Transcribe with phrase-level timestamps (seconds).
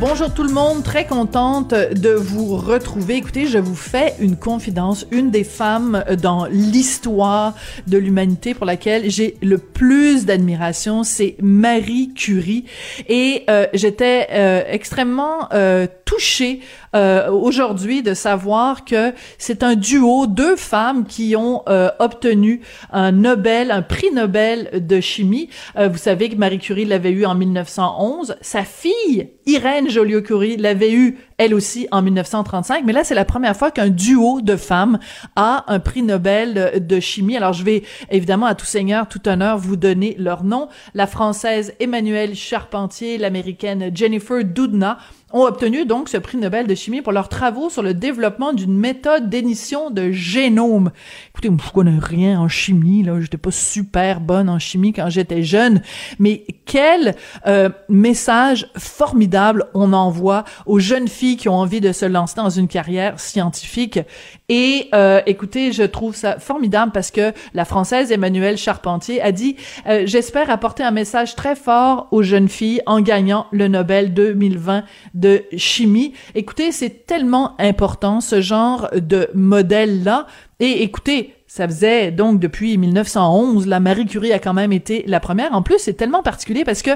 [0.00, 3.16] Bonjour tout le monde, très contente de vous retrouver.
[3.16, 5.04] Écoutez, je vous fais une confidence.
[5.10, 7.54] Une des femmes dans l'histoire
[7.88, 12.64] de l'humanité pour laquelle j'ai le plus d'admiration, c'est Marie Curie.
[13.08, 16.60] Et euh, j'étais euh, extrêmement euh, touchée
[16.94, 23.12] euh, aujourd'hui de savoir que c'est un duo, deux femmes qui ont euh, obtenu un
[23.12, 25.48] Nobel, un prix Nobel de chimie.
[25.76, 28.36] Euh, vous savez que Marie Curie l'avait eu en 1911.
[28.40, 32.84] Sa fille, Irène Joliot-Curie, l'avait eu elle aussi en 1935.
[32.84, 34.98] Mais là, c'est la première fois qu'un duo de femmes
[35.36, 37.36] a un prix Nobel de chimie.
[37.36, 40.68] Alors, je vais évidemment à tout seigneur, tout honneur vous donner leur nom.
[40.94, 44.98] La française Emmanuelle Charpentier, l'américaine Jennifer Doudna
[45.32, 48.76] ont obtenu donc ce prix Nobel de chimie pour leurs travaux sur le développement d'une
[48.76, 50.90] méthode d'édition de génome.
[51.30, 55.42] Écoutez, je connais rien en chimie, là, j'étais pas super bonne en chimie quand j'étais
[55.42, 55.82] jeune,
[56.18, 57.14] mais quel
[57.46, 62.50] euh, message formidable on envoie aux jeunes filles qui ont envie de se lancer dans
[62.50, 64.00] une carrière scientifique.
[64.48, 69.56] Et euh, écoutez, je trouve ça formidable parce que la française Emmanuelle Charpentier a dit
[69.86, 74.84] euh, j'espère apporter un message très fort aux jeunes filles en gagnant le Nobel 2020
[75.14, 76.14] de chimie.
[76.34, 80.26] Écoutez, c'est tellement important ce genre de modèle là.
[80.60, 85.20] Et écoutez, ça faisait donc depuis 1911, la Marie Curie a quand même été la
[85.20, 85.54] première.
[85.54, 86.90] En plus, c'est tellement particulier parce que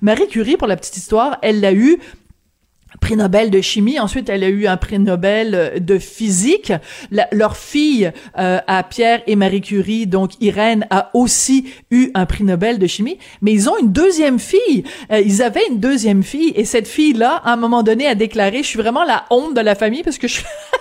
[0.00, 1.98] Marie Curie, pour la petite histoire, elle l'a eu
[3.00, 3.98] prix Nobel de chimie.
[3.98, 6.72] Ensuite, elle a eu un prix Nobel euh, de physique.
[7.32, 12.44] leur fille euh, à Pierre et Marie Curie, donc Irène, a aussi eu un prix
[12.44, 13.18] Nobel de chimie.
[13.42, 14.84] Mais ils ont une deuxième fille.
[15.12, 18.58] Euh, ils avaient une deuxième fille et cette fille-là, à un moment donné, a déclaré
[18.62, 20.40] :«Je suis vraiment la honte de la famille parce que je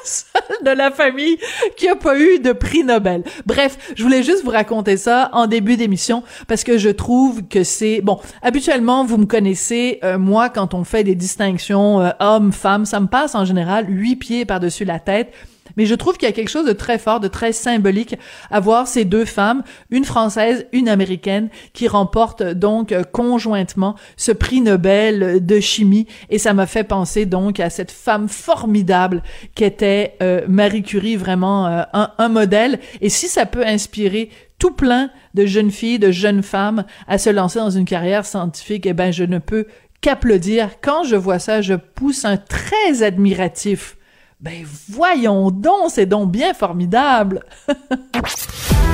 [0.63, 1.37] de la famille
[1.75, 5.47] qui a pas eu de prix Nobel.» Bref, je voulais juste vous raconter ça en
[5.47, 8.19] début d'émission parce que je trouve que c'est bon.
[8.41, 13.07] Habituellement, vous me connaissez, moi, quand on fait des distinctions euh, homme, femme, ça me
[13.07, 15.33] passe en général huit pieds par-dessus la tête.
[15.77, 18.15] Mais je trouve qu'il y a quelque chose de très fort, de très symbolique
[18.51, 24.31] à voir ces deux femmes, une française, une américaine, qui remportent donc euh, conjointement ce
[24.31, 26.07] prix Nobel de chimie.
[26.29, 29.23] Et ça m'a fait penser donc à cette femme formidable
[29.55, 32.79] qu'était euh, Marie Curie, vraiment un, un modèle.
[33.01, 37.29] Et si ça peut inspirer tout plein de jeunes filles, de jeunes femmes à se
[37.29, 39.67] lancer dans une carrière scientifique, eh ben je ne peux
[40.01, 40.79] qu'applaudir.
[40.81, 43.96] Quand je vois ça, je pousse un très admiratif.
[44.39, 47.43] Ben voyons donc, c'est donc bien formidable.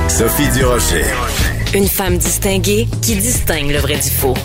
[0.07, 1.03] Sophie Durocher.
[1.73, 4.35] Une femme distinguée qui distingue le vrai du faux.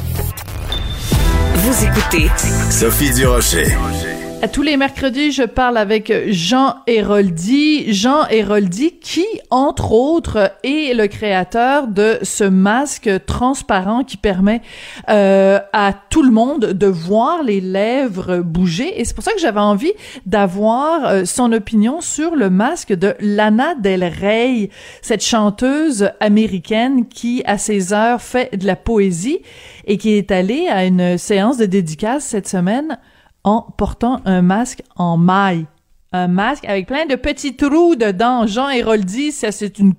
[1.54, 2.28] Vous écoutez
[2.70, 3.66] Sophie Durocher.
[3.72, 7.92] À tous les mercredis, je parle avec Jean Héroldi.
[7.92, 14.62] Jean Héroldi qui, entre autres, est le créateur de ce masque transparent qui permet
[15.08, 19.00] euh, à tout le monde de voir les lèvres bouger.
[19.00, 19.92] Et c'est pour ça que j'avais envie
[20.24, 24.70] d'avoir euh, son opinion sur le masque de Lana Del Rey,
[25.02, 29.40] cette chanteuse américaine qui, à ses heures, fait de la poésie
[29.84, 32.98] et qui est allée à une séance de dédicace cette semaine
[33.44, 35.66] en portant un masque en maille.
[36.12, 38.46] Un masque avec plein de petits trous dedans.
[38.46, 39.92] Jean Héroldi, ça c'est une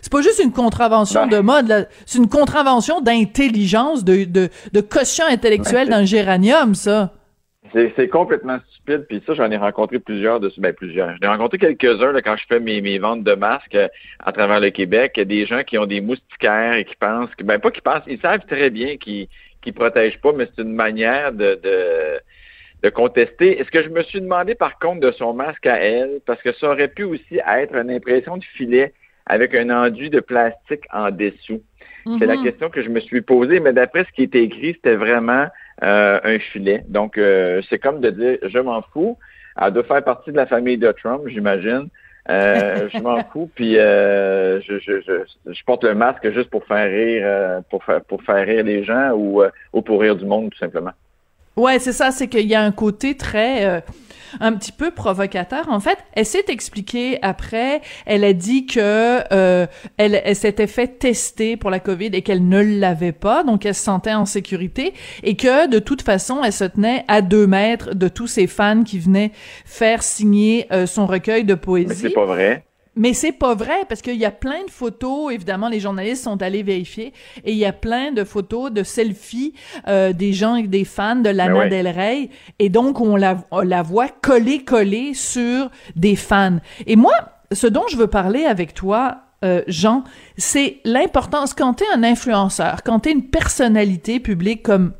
[0.00, 5.26] c'est pas juste une contravention de mode, c'est une contravention d'intelligence, de, de, de quotient
[5.28, 7.12] intellectuel dans le géranium, ça.
[7.72, 9.06] C'est complètement stupide.
[9.08, 11.16] Puis ça, j'en ai rencontré plusieurs de ben plusieurs.
[11.20, 13.88] J'en ai rencontré quelques-uns quand je fais mes, mes ventes de masques euh,
[14.24, 15.20] à travers le Québec.
[15.20, 18.20] Des gens qui ont des moustiquaires et qui pensent que ben pas qu'ils pensent, ils
[18.20, 19.28] savent très bien qu'ils
[19.62, 22.20] qu'ils protègent pas, mais c'est une manière de, de
[22.86, 23.58] de contester.
[23.58, 26.52] Est-ce que je me suis demandé par contre de son masque à elle, parce que
[26.52, 28.92] ça aurait pu aussi être une impression de filet
[29.26, 31.60] avec un enduit de plastique en dessous.
[32.20, 32.44] C'est la Mhm.
[32.44, 35.46] question que je me suis posée, mais d'après ce qui était écrit, c'était vraiment
[35.82, 36.84] euh, un filet.
[36.88, 39.18] Donc, euh, c'est comme de dire, je m'en fous.
[39.60, 41.88] Elle doit faire partie de la famille de Trump, j'imagine.
[42.30, 46.64] Euh, je m'en fous, puis euh, je, je, je, je porte le masque juste pour
[46.64, 50.24] faire rire, pour faire pour faire rire les gens ou, euh, ou pour rire du
[50.24, 50.92] monde, tout simplement.
[51.56, 53.80] Ouais, c'est ça, c'est qu'il y a un côté très euh,
[54.40, 55.70] un petit peu provocateur.
[55.70, 57.80] En fait, elle s'est expliquée après.
[58.04, 59.66] Elle a dit que euh,
[59.96, 63.74] elle, elle s'était fait tester pour la COVID et qu'elle ne l'avait pas, donc elle
[63.74, 64.92] se sentait en sécurité
[65.22, 68.82] et que de toute façon, elle se tenait à deux mètres de tous ses fans
[68.84, 69.32] qui venaient
[69.64, 72.02] faire signer euh, son recueil de Mais poésie.
[72.02, 72.65] c'est pas vrai.
[72.96, 75.32] Mais c'est pas vrai parce qu'il y a plein de photos.
[75.32, 77.12] Évidemment, les journalistes sont allés vérifier
[77.44, 79.52] et il y a plein de photos, de selfies
[79.86, 81.68] euh, des gens, des fans de Lana oui.
[81.68, 82.30] Del Rey.
[82.58, 86.58] Et donc, on la, on la voit collée, collée sur des fans.
[86.86, 87.14] Et moi,
[87.52, 90.02] ce dont je veux parler avec toi, euh, Jean,
[90.38, 94.92] c'est l'importance quand t'es un influenceur, quand t'es une personnalité publique comme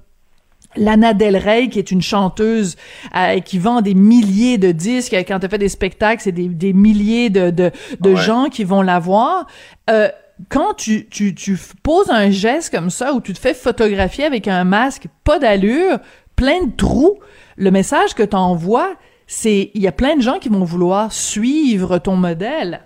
[0.76, 2.76] Lana Del Rey, qui est une chanteuse
[3.16, 6.72] euh, qui vend des milliers de disques, quand elle fait des spectacles, c'est des, des
[6.72, 7.70] milliers de, de,
[8.00, 8.16] de Ouais.
[8.16, 9.46] gens qui vont la voir.
[9.90, 10.08] Euh,
[10.50, 14.48] quand tu, tu, tu poses un geste comme ça, où tu te fais photographier avec
[14.48, 15.98] un masque pas d'allure,
[16.36, 17.18] plein de trous,
[17.56, 18.94] le message que tu envoies,
[19.26, 22.82] c'est il y a plein de gens qui vont vouloir suivre ton modèle.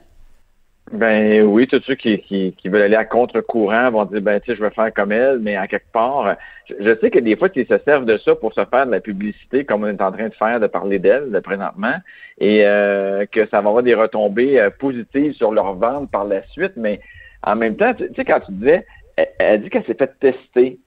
[0.93, 4.51] Ben oui, tous ceux qui, qui, qui veulent aller à contre-courant vont dire, ben tu
[4.51, 6.37] sais, je vais faire comme elle, mais à quelque part,
[6.69, 8.91] je, je sais que des fois, ils se servent de ça pour se faire de
[8.91, 11.95] la publicité, comme on est en train de faire, de parler d'elle de présentement,
[12.39, 16.43] et euh, que ça va avoir des retombées euh, positives sur leur vente par la
[16.49, 16.99] suite, mais
[17.45, 18.85] en même temps, tu tu sais, quand tu disais,
[19.17, 20.81] elle, elle dit qu'elle s'est fait tester,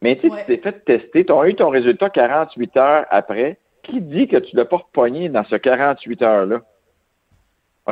[0.00, 0.40] mais tu sais, Ouais.
[0.46, 4.38] tu t'es fait tester, tu as eu ton résultat 48 heures après, qui dit que
[4.38, 6.62] tu l'as pas repogné dans ce 48 heures-là?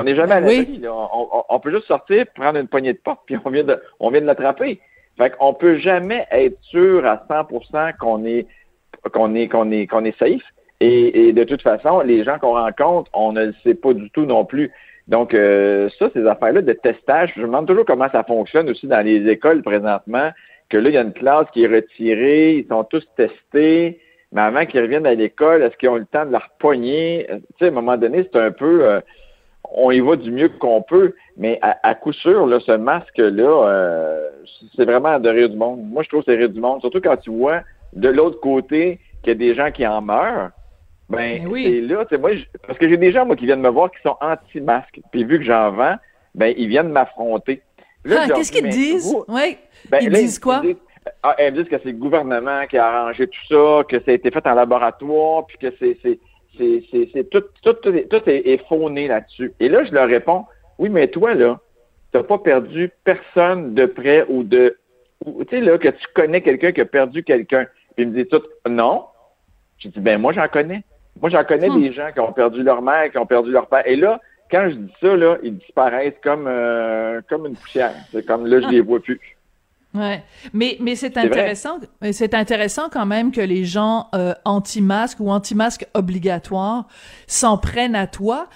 [0.01, 0.57] On n'est jamais à Oui.
[0.59, 0.79] l'abri.
[0.79, 0.93] là.
[0.95, 3.81] On, on- on peut juste sortir, prendre une poignée de porte, puis on vient de,
[4.01, 4.81] on vient de l'attraper.
[5.17, 8.47] Fait qu'on peut jamais être sûr à 100% qu'on est,
[9.13, 10.43] qu'on est, qu'on est, qu'on est safe.
[10.81, 14.11] Et, et de toute façon, les gens qu'on rencontre, on ne le sait pas du
[14.11, 14.71] tout non plus.
[15.09, 18.87] Donc, euh, ça, ces affaires-là de testage, je me demande toujours comment ça fonctionne aussi
[18.87, 20.31] dans les écoles présentement,
[20.69, 23.99] que là, il y a une classe qui est retirée, ils sont tous testés,
[24.33, 27.27] mais avant qu'ils reviennent à l'école, est-ce qu'ils ont le temps de la repogner?
[27.31, 28.85] Euh, Tu sais, à un moment donné, c'est un peu...
[28.85, 29.01] euh,
[29.71, 33.69] on y va du mieux qu'on peut, mais à, à coup sûr, là, ce masque-là,
[33.69, 34.29] euh,
[34.77, 35.81] c'est vraiment de rire du monde.
[35.85, 37.61] Moi, je trouve que c'est rire du monde, surtout quand tu vois
[37.93, 40.51] de l'autre côté qu'il y a des gens qui en meurent.
[41.09, 41.65] Ben, oui.
[41.65, 43.97] c'est là, moi, je- parce que j'ai des gens, moi, qui viennent me voir qui
[44.03, 45.01] sont anti-masques.
[45.11, 45.97] Puis vu que j'en vends,
[46.35, 47.63] ben, ils viennent m'affronter.
[48.11, 49.13] Ah, Qu'est-ce qu'ils disent?
[49.13, 49.59] vous- Ouais.
[49.91, 50.61] ben, Ils là, disent quoi?
[50.61, 50.77] disent-
[51.23, 54.15] ah, me disent que c'est le gouvernement qui a arrangé tout ça, que ça a
[54.15, 55.97] été fait en laboratoire, puis que c'est
[56.59, 59.53] c'est c'est c'est c'est tout tout tout est, tout est, est fauné là-dessus.
[59.61, 60.45] Et là, je leur réponds,
[60.79, 61.61] oui, mais toi là,
[62.13, 64.77] t'as pas perdu personne de près ou de,
[65.25, 67.67] tu sais là que tu connais quelqu'un qui a perdu quelqu'un.
[67.97, 69.05] Puis ils me disent tout, non.
[69.79, 70.83] J'ai dit, ben moi j'en connais.
[71.21, 71.81] Moi j'en connais Hmm.
[71.81, 73.87] des gens qui ont perdu leur mère, qui ont perdu leur père.
[73.87, 74.21] Et là,
[74.51, 77.95] quand je dis ça là, ils disparaissent comme euh, comme une poussière.
[78.13, 79.21] C'est comme là, je les vois plus.
[79.99, 80.23] Ouais,
[80.53, 81.79] mais mais c'est intéressant,
[82.13, 86.87] c'est intéressant quand même que les gens euh, anti-masques ou anti-masques obligatoires
[87.27, 88.49] s'en prennent à toi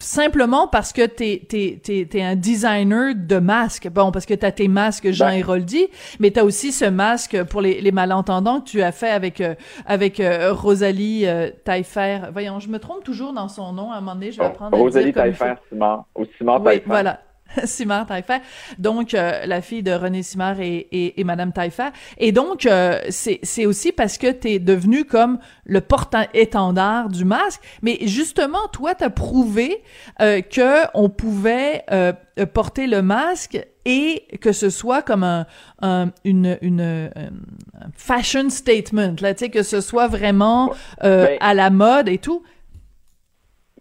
[0.00, 3.88] simplement parce que t'es t'es t'es t'es un designer de masques.
[3.88, 5.38] Bon, parce que t'as tes masques Jean Ben.
[5.38, 5.86] Héroldi,
[6.20, 9.54] mais t'as aussi ce masque pour les, les malentendants que tu as fait avec euh,
[9.86, 12.18] avec euh, Rosalie euh, Taillefer.
[12.32, 13.92] Voyons, je me trompe toujours dans son nom.
[13.92, 15.12] À un moment donné, je vais apprendre à le Rosalie.
[15.12, 16.04] Taillefer Simard.
[16.16, 16.86] Ou Simard Oui, Taillefer.
[16.86, 17.20] voilà.
[17.64, 18.38] Simard Taillefer.
[18.78, 21.88] Donc, euh, la fille de René Simard et, et, et Madame Taillefer.
[22.18, 27.60] Et donc, euh, c'est aussi parce que t'es devenu comme le porte-étendard du masque.
[27.82, 29.82] Mais justement, toi, t'as prouvé
[30.20, 32.12] euh, que on pouvait euh,
[32.52, 35.46] porter le masque et que ce soit comme un,
[35.82, 40.72] un- une, une, euh, un fashion statement, là, tu sais, que ce soit vraiment
[41.02, 42.42] euh, Ben, à la mode et tout.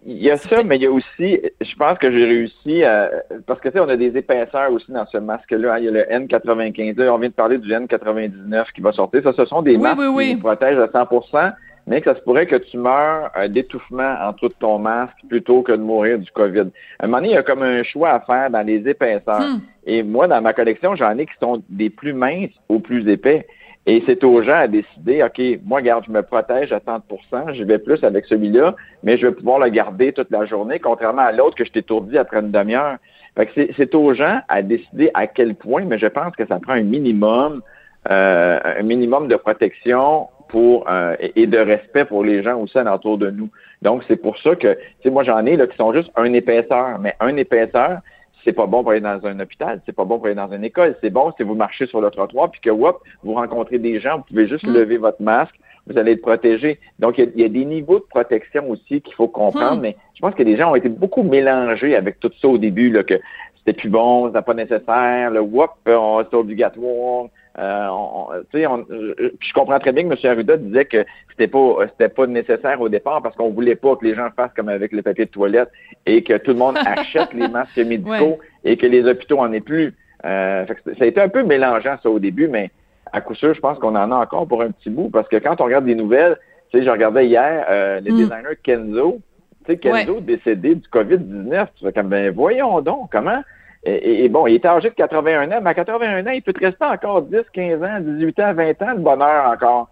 [0.05, 3.09] Il y a ça, mais il y a aussi, je pense que j'ai réussi à,
[3.47, 5.73] parce que tu sais, on a des épaisseurs aussi dans ce masque-là.
[5.75, 5.77] hein.
[5.79, 9.21] Il y a le N95, là, on vient de parler du N99 qui va sortir.
[9.23, 10.27] Ça, ce sont des Oui, masques oui, oui.
[10.29, 11.53] qui nous protègent à 100%,
[11.87, 15.15] mais que ça se pourrait que tu meurs euh, d'étouffement en dessous de ton masque
[15.29, 16.69] plutôt que de mourir du COVID.
[16.99, 19.39] À un moment donné, il y a comme un choix à faire dans les épaisseurs.
[19.41, 19.59] Hmm.
[19.85, 23.45] Et moi, dans ma collection, j'en ai qui sont des plus minces aux plus épais.
[23.85, 27.63] Et c'est aux gens à décider, OK, moi, regarde, je me protège à 30% je
[27.63, 31.33] vais plus avec celui-là, mais je vais pouvoir le garder toute la journée, contrairement à
[31.33, 32.97] l'autre que je t'étourdis après une demi-heure.
[33.35, 36.59] Fait que c'est, aux gens à décider à quel point, mais je pense que ça
[36.59, 37.61] prend un minimum,
[38.09, 43.17] euh, un minimum de protection pour euh, et, de respect pour les gens aussi alentour
[43.17, 43.49] de nous.
[43.81, 46.31] Donc, c'est pour ça que, tu sais, moi, j'en ai là qui sont juste un
[46.31, 47.99] épaisseur, mais un épaisseur,
[48.43, 50.63] c'est pas bon pour aller dans un hôpital, c'est pas bon pour aller dans une
[50.63, 50.95] école.
[51.01, 54.17] C'est bon si vous marchez sur le trottoir puis que, whoop, vous rencontrez des gens,
[54.17, 54.73] vous pouvez juste Mm.
[54.73, 55.55] lever votre masque,
[55.87, 56.79] vous allez être protégé.
[56.99, 59.77] Donc, il y, a- il y a des niveaux de protection aussi qu'il faut comprendre,
[59.77, 59.81] Mm.
[59.81, 62.89] mais je pense que les gens ont été beaucoup mélangés avec tout ça au début,
[62.89, 63.15] là, que
[63.57, 67.25] c'était plus bon, c'était pas nécessaire, le whoop, on- c'est obligatoire.
[67.59, 70.31] Euh, on- on- tu sais, on- je, comprends très bien que M.
[70.31, 74.05] Arruda disait que c'était pas c'était pas nécessaire au départ parce qu'on voulait pas que
[74.05, 75.69] les gens fassent comme avec le papier de toilette
[76.07, 78.37] et que tout le monde achète les masques médicaux Ouais.
[78.63, 79.93] et que les hôpitaux en aient plus.
[80.25, 82.71] Euh, fait que ça a été un peu mélangeant ça au début, mais
[83.11, 85.35] à coup sûr, je pense qu'on en a encore pour un petit bout parce que
[85.37, 86.37] quand on regarde des nouvelles,
[86.71, 88.15] tu sais, je regardais hier euh, le Mm.
[88.17, 89.19] designer Kenzo,
[89.65, 91.67] Tu sais, Kenzo décédé du COVID-19.
[91.75, 93.41] Tu fais comme, ben voyons donc, comment?
[93.85, 96.65] Et, bon, il est âgé de 81 ans, mais à 81 ans, il peut te
[96.65, 99.89] rester encore 10, 15 ans, 18 ans, 20 ans de bonheur encore.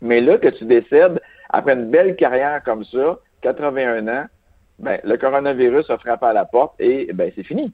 [0.00, 4.26] Mais là, que tu décèdes après une belle carrière comme ça, 81 ans,
[4.78, 7.72] ben, le coronavirus a frappé à la porte et ben, c'est fini.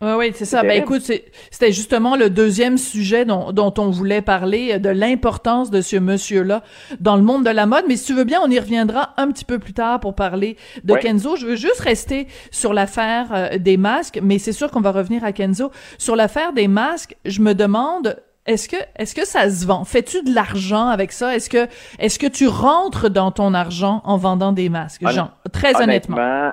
[0.00, 0.62] Oui, oui, c'est ça.
[0.62, 5.80] Ben écoute, c'était justement le deuxième sujet dont, dont on voulait parler, de l'importance de
[5.80, 6.62] ce monsieur-là
[7.00, 7.84] dans le monde de la mode.
[7.88, 10.56] Mais si tu veux bien, on y reviendra un petit peu plus tard pour parler
[10.84, 11.34] de Kenzo.
[11.34, 15.24] Je veux juste rester sur l'affaire euh, des masques, mais c'est sûr qu'on va revenir
[15.24, 15.72] à Kenzo.
[15.98, 19.84] Sur l'affaire des masques, je me demande, est-ce que est-ce que ça se vend?
[19.84, 21.34] Fais-tu de l'argent avec ça?
[21.34, 21.66] Est-ce que
[21.98, 25.32] est-ce que tu rentres dans ton argent en vendant des masques, Jean?
[25.52, 26.16] Très honnêtement.
[26.16, 26.52] Honnêtement,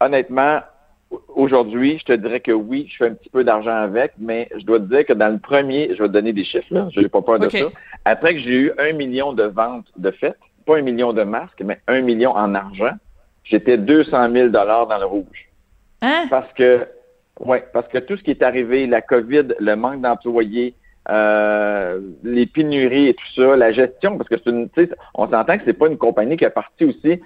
[0.00, 0.60] honnêtement
[1.34, 4.64] Aujourd'hui, je te dirais que oui, je fais un petit peu d'argent avec, mais je
[4.64, 7.00] dois te dire que dans le premier, je vais te donner des chiffres, là, je
[7.00, 7.70] n'ai pas peur de ça.
[8.04, 11.62] Après que j'ai eu un million de ventes de fêtes, pas un million de masques,
[11.64, 12.92] mais un million en argent,
[13.44, 15.48] j'étais 200 000 dollars dans le rouge.
[16.02, 16.26] Hein?
[16.30, 16.86] Parce que,
[17.40, 20.74] ouais, parce que tout ce qui est arrivé, la COVID, le manque d'employés,
[21.10, 24.70] euh, les pénuries et tout ça, la gestion, parce que c'est une,
[25.14, 27.20] on s'entend que c'est pas une compagnie qui est partie aussi,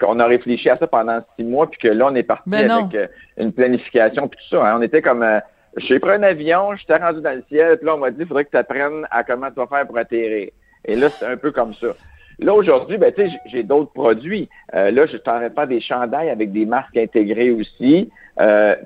[0.00, 2.70] qu'on a réfléchi à ça pendant six mois, puis que là on est parti ben
[2.70, 4.66] avec euh, une planification puis tout ça.
[4.66, 4.76] Hein.
[4.78, 5.38] On était comme, euh,
[5.76, 8.26] j'ai pris un avion, j'étais rendu dans le ciel, puis là on m'a dit, il
[8.26, 10.48] faudrait que tu apprennes à comment tu vas faire pour atterrir.
[10.86, 11.88] Et là c'est un peu comme ça.
[12.42, 14.48] Là, aujourd'hui, ben, tu sais, j'ai d'autres produits.
[14.72, 18.10] là, je t'en pas des chandails avec des masques intégrés aussi.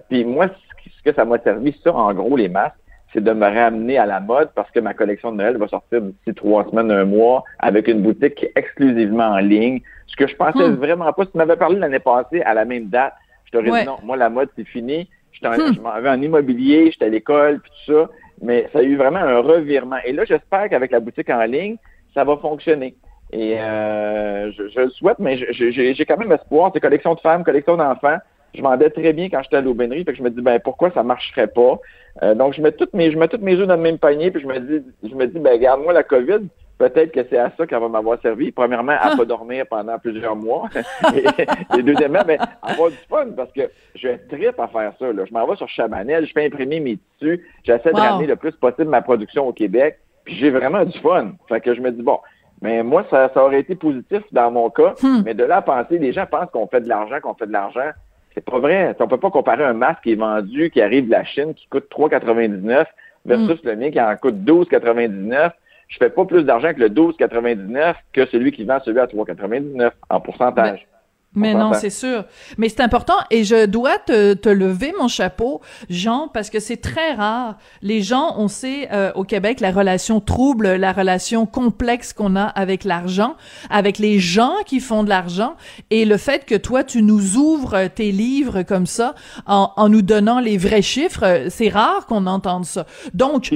[0.09, 2.75] puis moi, ce que ça m'a servi, ça, en gros, les masques,
[3.15, 6.03] c'est de me ramener à la mode parce que ma collection de Noël va sortir
[6.03, 9.81] d'ici trois semaines, un mois, avec une boutique exclusivement en ligne.
[10.09, 10.75] Ce que je pensais Hmm.
[10.75, 11.25] vraiment pas.
[11.25, 13.81] Si tu m'avais parlé l'année passée à la même date, je t'aurais Ouais.
[13.83, 15.09] dit non, moi la mode c'est fini.
[15.45, 15.75] En- Hmm.
[15.75, 18.09] Je m'en vais en immobilier, j'étais à l'école, puis tout ça.
[18.43, 19.97] Mais ça a eu vraiment un revirement.
[20.05, 21.77] Et là, j'espère qu'avec la boutique en ligne,
[22.15, 22.95] ça va fonctionner.
[23.33, 26.71] Et euh, je, je le souhaite, mais j'ai quand même espoir.
[26.73, 28.17] C'est collection de femmes, collection d'enfants.
[28.55, 30.91] Je vendais très bien quand j'étais à l'aubainerie, fait que je me dis ben pourquoi
[30.93, 31.79] ça marcherait pas?
[32.23, 34.31] Euh, donc je mets toutes mes je mets toutes mes œufs dans le même panier,
[34.31, 36.47] puis je me dis je me dis ben regarde moi la COVID,
[36.79, 38.53] peut-être que c'est à ça qu'elle va m'avoir servi.
[38.53, 39.15] Premièrement, à Ah.
[39.17, 40.69] pas dormir pendant plusieurs mois.
[41.15, 41.25] et,
[41.79, 43.63] et deuxièmement, ben, avoir du fun parce que
[43.97, 45.13] je tripe à faire ça.
[45.13, 45.25] Là.
[45.25, 48.53] Je m'en vais sur Chabanel, je fais imprimer mes tissus, j'essaie de ramener le plus
[48.53, 51.33] possible ma production au Québec, puis j'ai vraiment du fun.
[51.49, 52.19] Fait que je me dis bon,
[52.63, 55.23] mais moi, ça, ça aurait été positif dans mon cas, Hmm.
[55.25, 57.53] mais de là à penser, les gens pensent qu'on fait de l'argent, qu'on fait de
[57.53, 57.91] l'argent.
[58.35, 58.95] C'est pas vrai.
[58.99, 61.67] On peut pas comparer un masque qui est vendu, qui arrive de la Chine, qui
[61.69, 62.85] coûte 3,99
[63.25, 65.53] versus le mien qui en coûte 12,99.
[65.89, 69.91] Je fais pas plus d'argent que le 12,99 que celui qui vend celui à 3,99
[70.11, 70.87] en pourcentage.
[71.35, 72.25] Mais On non, c'est sûr.
[72.59, 76.77] Mais c'est important et je dois te, te lever mon chapeau, Jean, parce que c'est
[76.77, 77.57] très rare.
[77.83, 82.45] Les gens, on sait euh, au Québec la relation trouble, la relation complexe qu'on a
[82.45, 83.37] avec l'argent,
[83.71, 85.57] avec les gens qui font de l'argent
[85.91, 89.15] et le fait que toi tu nous ouvres tes livres comme ça
[89.47, 92.87] en, en nous donnant les vrais chiffres, c'est rare qu'on entende ça.
[93.13, 93.53] Donc,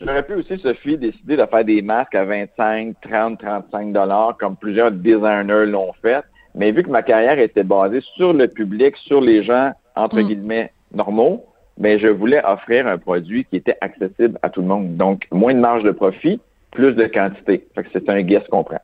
[0.00, 4.56] j'aurais pu aussi, Sophie, décider de faire des masques à 25, 30, 35 dollars, comme
[4.56, 6.24] plusieurs designers l'ont fait.
[6.54, 10.26] Mais vu que ma carrière était basée sur le public, sur les gens, entre Mm.
[10.28, 11.44] guillemets, normaux,
[11.78, 14.96] ben, je voulais offrir un produit qui était accessible à tout le monde.
[14.96, 16.40] Donc, moins de marge de profit,
[16.72, 17.66] plus de quantité.
[17.74, 18.80] Fait que c'est un guess qu'on prend.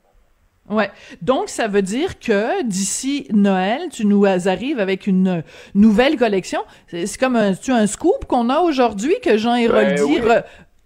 [0.68, 0.90] Ouais.
[1.23, 5.42] Donc, ça veut dire que d'ici Noël, tu nous arrives avec une
[5.75, 6.61] nouvelle collection.
[6.88, 10.02] C'est comme un, tu un scoop qu'on a aujourd'hui que Jean Héroldi...
[10.02, 10.18] oui.
[10.20, 10.42] re-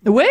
[0.07, 0.25] Oui.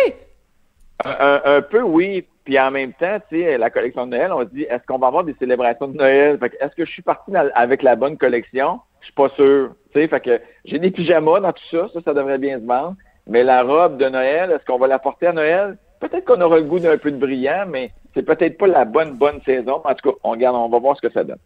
[1.04, 2.26] Un peu, oui.
[2.50, 4.98] Puis en même temps, tu sais, la collection de Noël, on se dit, est-ce qu'on
[4.98, 6.36] va avoir des célébrations de Noël?
[6.40, 8.80] Fait est-ce que je suis parti avec la bonne collection?
[8.98, 9.70] Je suis pas sûr.
[9.92, 11.86] Tu sais, fait que j'ai des pyjamas dans tout ça.
[12.04, 12.96] Ça, devrait bien se vendre.
[13.28, 15.78] Mais la robe de Noël, est-ce qu'on va la porter à Noël?
[16.00, 19.12] Peut-être qu'on aura le goût d'un peu de brillant, mais c'est peut-être pas la bonne,
[19.12, 19.80] bonne saison.
[19.84, 21.38] En tout cas, on regarde, on va voir ce que ça donne.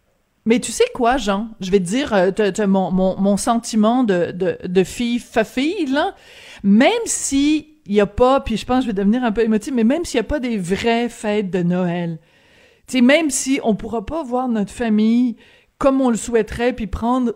[0.43, 1.49] Mais tu sais quoi, Jean?
[1.61, 2.31] Je vais te dire euh,
[2.65, 5.21] mon, mon, mon sentiment de, de, de fille
[5.85, 6.15] là.
[6.63, 9.41] Même si il y a pas, puis je pense que je vais devenir un peu
[9.41, 12.19] émotive, mais même s'il y a pas des vraies fêtes de Noël,
[12.87, 15.37] tu sais, même si on pourra pas voir notre famille
[15.77, 17.33] comme on le souhaiterait, puis prendre,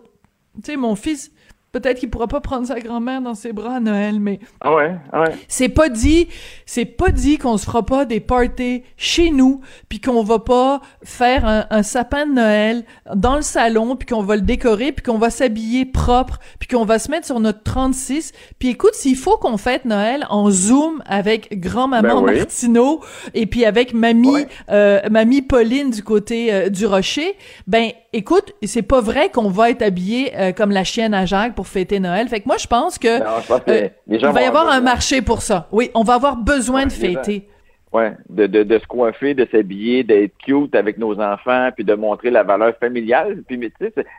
[0.55, 1.31] tu sais, mon fils,
[1.71, 4.95] peut-être qu'il pourra pas prendre sa grand-mère dans ses bras à Noël, mais Ah ouais,
[5.13, 5.35] ah ouais.
[5.47, 6.27] c'est pas dit,
[6.65, 10.81] c'est pas dit qu'on se fera pas des parties chez nous, puis qu'on va pas
[11.03, 12.83] faire un, un sapin de Noël
[13.15, 16.85] dans le salon, puis qu'on va le décorer, puis qu'on va s'habiller propre, puis qu'on
[16.85, 18.31] va se mettre sur notre 36.
[18.57, 22.37] Puis écoute, s'il faut qu'on fête Noël en Zoom avec grand-maman Ben oui.
[22.39, 23.01] Martineau
[23.33, 24.47] et puis avec mamie Ouais.
[24.69, 27.35] euh, mamie Pauline du côté euh, du Rocher,
[27.67, 31.55] ben écoute, c'est pas vrai qu'on va être habillé euh, comme la chienne à Jacques
[31.59, 32.29] pour fêter Noël.
[32.29, 34.41] Fait que moi je pense que Non, je pense que euh, les gens il va
[34.43, 35.67] y avoir un marché pour ça.
[35.73, 37.49] Oui, on va avoir besoin de Ouais, fêter.
[37.91, 41.93] Ouais, de, de, de se coiffer, de s'habiller, d'être cute avec nos enfants, puis de
[41.95, 43.43] montrer la valeur familiale.
[43.45, 43.71] Puis, mais,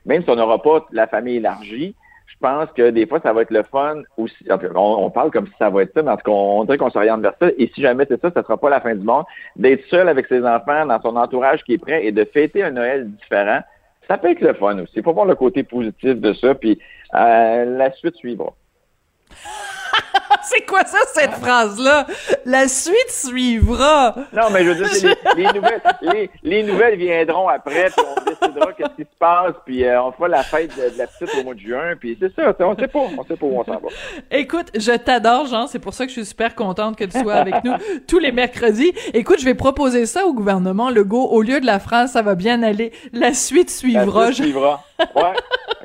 [0.04, 1.94] même si on n'aura pas la famille élargie,
[2.26, 4.44] je pense que des fois, ça va être le fun aussi.
[4.74, 6.76] On, on parle comme si ça va être ça, mais en tout cas, on dirait
[6.76, 7.48] qu'on s'oriente vers ça.
[7.56, 9.24] Et si jamais c'est ça, ça sera pas la fin du monde.
[9.56, 12.72] D'être seul avec ses enfants, dans son entourage qui est prêt et de fêter un
[12.72, 13.60] Noël différent,
[14.08, 14.94] ça peut être le fun aussi.
[14.96, 16.80] Il faut voir le côté positif de ça, puis
[17.12, 18.52] la suite suivra.
[20.54, 22.06] C'est quoi ça, cette phrase-là?
[22.44, 24.14] La suite suivra.
[24.32, 28.24] Non, mais je veux dire, les, les nouvelles, les, les nouvelles viendront après, puis on
[28.30, 31.34] décidera qu'est-ce qui se passe, puis euh, on fera la fête de, de la petite
[31.40, 33.64] au mois de juin, puis c'est ça, on sait pas, on sait pas où on
[33.64, 33.88] s'en va.
[34.30, 35.66] Écoute, je t'adore, Jean.
[35.66, 37.74] C'est pour ça que je suis super contente que tu sois avec nous
[38.06, 38.92] tous les mercredis.
[39.14, 41.28] Écoute, je vais proposer ça au gouvernement Legault.
[41.30, 42.92] Au lieu de la phrase, ça va bien aller.
[43.12, 43.72] La suite La
[44.04, 44.26] suivra.
[44.26, 44.84] suite Je- suivra.
[45.14, 45.22] Ouais.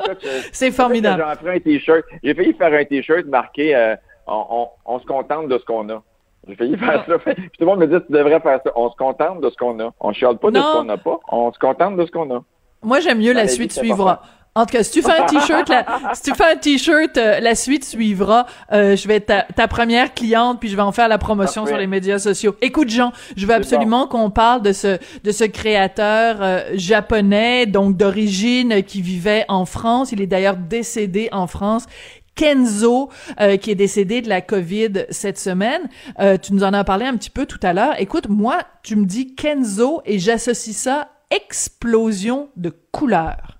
[0.21, 1.25] Je- C'est formidable.
[1.41, 2.05] J'ai fait un t-shirt.
[2.23, 3.95] J'ai failli faire un t-shirt marqué euh,
[4.27, 6.01] on, on, on se contente de ce qu'on a.
[6.47, 7.17] J'ai failli faire ça.
[7.33, 8.71] Puis tout le monde me dit tu devrais faire ça.
[8.75, 9.91] On se contente de ce qu'on a.
[9.99, 11.19] On chiale pas de ce qu'on n'a pas.
[11.31, 12.43] On se contente de ce qu'on a.
[12.83, 14.21] Moi, j'aime mieux la suite suivra.
[14.57, 17.41] En tout cas, si tu fais un t-shirt, la- si tu fais un t-shirt, euh,
[17.41, 18.45] la suite suivra.
[18.71, 21.63] Euh, je vais être ta, ta première cliente, puis je vais en faire la promotion
[21.63, 21.71] Parfait.
[21.73, 22.55] sur les médias sociaux.
[22.61, 27.97] Écoute, Jean, je veux absolument qu'on parle de ce de ce créateur euh, japonais, donc
[27.97, 30.13] d'origine, qui vivait en France.
[30.13, 31.85] Il est d'ailleurs décédé en France.
[32.35, 35.83] Kenzo, euh, qui est décédé de la COVID cette semaine.
[36.19, 37.99] Euh, tu nous en as parlé un petit peu tout à l'heure.
[37.99, 43.57] Écoute, moi, tu me dis Kenzo et j'associe ça explosion de couleurs.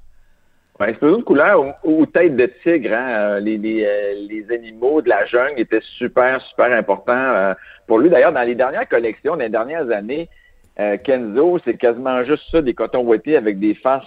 [0.80, 5.26] Ouais, explosion de couleur ou, ou tête de tigre, hein, euh, les, animaux de la
[5.26, 7.54] jungle étaient super, super importants
[7.88, 8.10] pour lui.
[8.10, 10.30] D'ailleurs, dans les dernières collections, dans les dernières années,
[11.06, 14.04] Kenzo, c'est quasiment juste ça, des cotons avec des faces,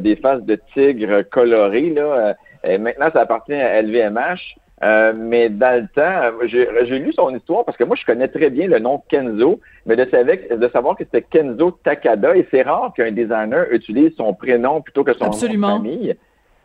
[0.00, 1.90] des faces de tigre colorées.
[1.90, 2.34] Là.
[2.66, 4.56] Et maintenant, ça appartient à LVMH.
[4.84, 8.28] Euh, mais dans le temps, euh, j'ai lu son histoire parce que moi, je connais
[8.28, 12.46] très bien le nom Kenzo, mais de, savoir- de savoir que c'était Kenzo Takada, et
[12.50, 15.68] c'est rare qu'un designer utilise son prénom plutôt que son Absolument.
[15.68, 16.16] nom de famille.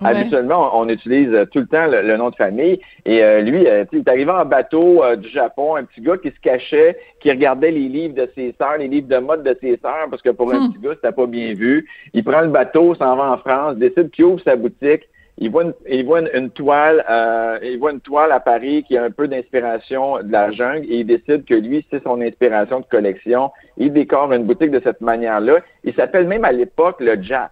[0.02, 0.10] Ouais.
[0.10, 2.82] Habituellement, on, on utilise tout le temps le, le nom de famille.
[3.06, 6.18] Et euh, lui, euh, il est arrivé en bateau euh, du Japon, un petit gars
[6.18, 9.56] qui se cachait, qui regardait les livres de ses sœurs, les livres de mode de
[9.62, 10.74] ses sœurs, parce que pour un Hmm.
[10.74, 11.88] petit gars, c'était pas bien vu.
[12.14, 15.04] Il prend le bateau, s'en va en France, décide qu'il ouvre sa boutique.
[15.38, 18.84] Il voit une, il voit une, une toile, euh, il voit une toile à Paris
[18.88, 22.22] qui a un peu d'inspiration de la jungle et il décide que lui, c'est son
[22.22, 23.52] inspiration de collection.
[23.78, 25.60] Il décore une boutique de cette manière-là.
[25.84, 27.52] Il s'appelle même à l'époque le Jap.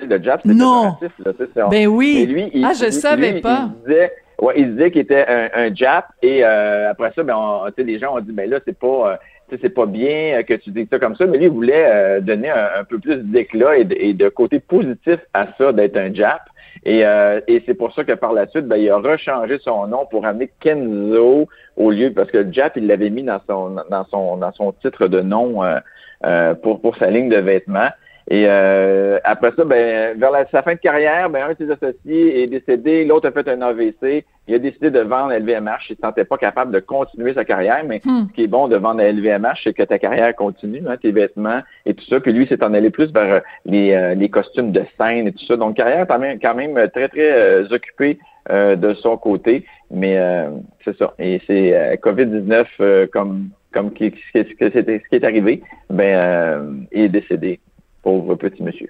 [0.00, 0.94] Le Jap, c'était Non.
[1.00, 2.26] là, c'est- Ben oui.
[2.26, 3.68] lui, il, Ah, je lui- savais lui, pas.
[3.68, 7.34] Il disait, ouais, il disait qu'il était un, un Jap et euh, après ça, ben,
[7.36, 9.16] on- tu sais, les gens ont dit, ben là, c'est pas, euh,
[9.48, 11.50] tu sais, c'est pas bien euh, que tu dises ça comme ça, mais lui, il
[11.50, 15.96] voulait euh, donner un, un peu plus d'éclat et de côté positif à ça d'être
[15.96, 16.42] un Jap.
[16.84, 19.86] Et, euh, et c'est pour ça que par la suite, ben, il a rechangé son
[19.86, 24.04] nom pour amener Kenzo au lieu, parce que Jap, il l'avait mis dans son, dans
[24.10, 25.78] son, dans son titre de nom euh,
[26.24, 27.90] euh, pour, pour sa ligne de vêtements.
[28.30, 31.70] Et euh, après ça, ben, vers la- sa fin de carrière, ben, un de ses
[31.70, 34.24] associés est décédé, l'autre a fait un AVC.
[34.46, 35.88] Il a décidé de vendre LVMH.
[35.88, 38.26] Il ne se sentait pas capable de continuer sa carrière, mais Hmm.
[38.28, 41.10] ce qui est bon de vendre à LVMH, c'est que ta carrière continue, hein, tes
[41.12, 42.20] vêtements et tout ça.
[42.20, 45.32] Puis lui, c'est en allé plus vers euh, les, euh, les costumes de scène et
[45.32, 45.56] tout ça.
[45.56, 48.18] Donc, carrière quand même, quand même très, très euh, occupée
[48.50, 49.64] euh, de son côté.
[49.90, 50.50] Mais euh,
[50.84, 51.14] c'est ça.
[51.18, 55.16] Et c'est euh, COVID-19 euh, comme comme qui, ce qui- ce qui est- ce qui
[55.16, 57.60] est arrivé, ben, euh, il est décédé.
[58.08, 58.88] Pauvre petit monsieur.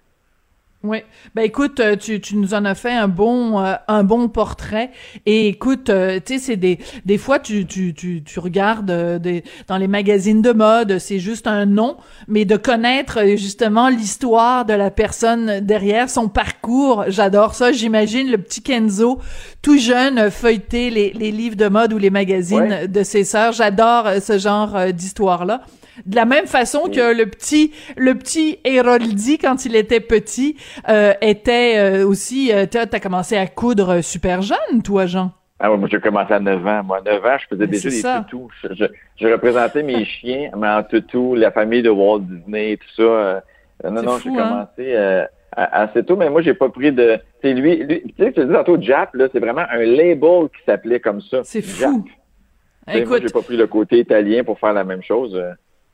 [0.84, 0.98] Oui.
[1.34, 4.90] Ben écoute, euh, tu, tu nous en as fait un bon euh, un bon portrait.
[5.26, 9.18] Et écoute, euh, tu sais, c'est des des fois tu tu tu tu regardes euh,
[9.18, 11.96] des dans les magazines de mode, c'est juste un nom,
[12.28, 17.72] mais de connaître justement l'histoire de la personne derrière, son parcours, j'adore ça.
[17.72, 19.18] J'imagine le petit Kenzo,
[19.62, 22.86] tout jeune, feuilleter les les livres de mode ou les magazines Ouais.
[22.86, 23.50] de ses sœurs.
[23.52, 25.62] J'adore ce genre d'histoire là.
[26.06, 30.56] De la même façon que le petit, le petit Héroldi, quand il était petit,
[30.88, 32.52] euh, était euh, aussi...
[32.52, 35.32] Euh, t'as t'as commencé à coudre super jeune, toi, Jean.
[35.60, 36.82] Ah ouais, moi j'ai commencé à 9 ans.
[36.84, 38.48] Moi, à 9 ans, je faisais déjà des toutous.
[38.62, 38.84] Je, je,
[39.16, 43.02] je représentais mes chiens, mais en toutou, la famille de Walt Disney tout ça.
[43.02, 43.40] Euh,
[43.84, 44.34] non, non, j'ai hein?
[44.36, 47.18] commencé euh, à- assez tôt, mais moi, j'ai pas pris de...
[47.42, 50.64] C'est lui, lui, tu sais, te dis tantôt, Jap, là, c'est vraiment un label qui
[50.64, 51.40] s'appelait comme ça.
[51.42, 52.04] C'est fou.
[52.04, 52.12] Tu
[52.92, 55.40] Moi, Écoute, j'ai pas pris le côté italien pour faire la même chose.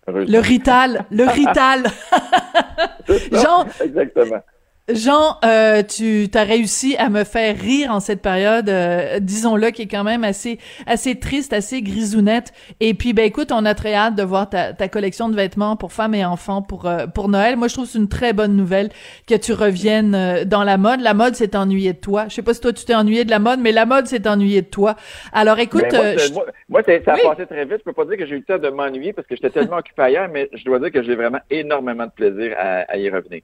[0.07, 1.85] Le Rital, le Rital.
[3.33, 4.43] Jean- Exactement.
[4.93, 9.81] Jean, euh, tu as réussi à me faire rire en cette période, euh, disons-le, qui
[9.83, 12.53] est quand même assez assez triste, assez grisounette.
[12.81, 15.77] Et puis, ben écoute, on a très hâte de voir ta, ta collection de vêtements
[15.77, 17.57] pour femmes et enfants pour euh, pour Noël.
[17.57, 18.91] Moi, je trouve c'est une très bonne nouvelle
[19.27, 21.01] que tu reviennes euh, dans la mode.
[21.01, 22.27] La mode s'est ennuyée de toi.
[22.29, 24.29] Je sais pas si toi tu t'es ennuyé de la mode, mais la mode s'est
[24.29, 24.97] ennuyée de toi.
[25.33, 26.33] Alors, écoute, Ben, moi, je-
[26.69, 27.23] moi, c'est- ça a Oui.
[27.25, 27.79] passé très vite.
[27.79, 29.79] Je peux pas dire que j'ai eu le temps de m'ennuyer parce que j'étais tellement
[29.79, 33.09] occupé ailleurs, mais je dois dire que j'ai vraiment énormément de plaisir à, à y
[33.09, 33.41] revenir.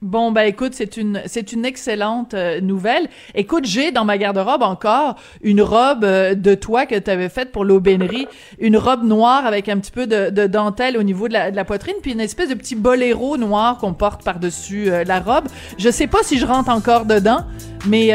[0.00, 3.08] Bon ben écoute, c'est une c'est une excellente euh, nouvelle.
[3.34, 7.50] Écoute, j'ai dans ma garde-robe encore une robe euh, de toi que tu avais faite
[7.50, 8.28] pour l'aubainerie,
[8.60, 11.96] une robe noire avec un petit peu de, de dentelle au niveau de la, poitrine,
[12.00, 15.48] puis une espèce de petit boléro noir qu'on porte par-dessus euh, la robe.
[15.78, 17.40] Je sais pas si je rentre encore dedans,
[17.88, 18.10] mais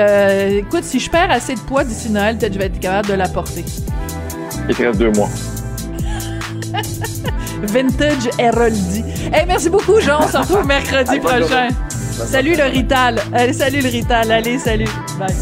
[0.57, 3.13] écoute, si je perds assez de poids d'ici Noël, peut-être je vais être capable de
[3.15, 3.65] la porter.
[4.69, 5.29] Il te reste deux mois.
[7.63, 9.03] Vintage Heroldi.
[9.31, 11.69] Hey, merci beaucoup Jean, on se retrouve mercredi prochain.
[12.11, 13.19] Salut le Rital.
[13.33, 14.31] Allez, salut le Rital.
[14.31, 14.87] Allez, salut.
[15.17, 15.33] Bye.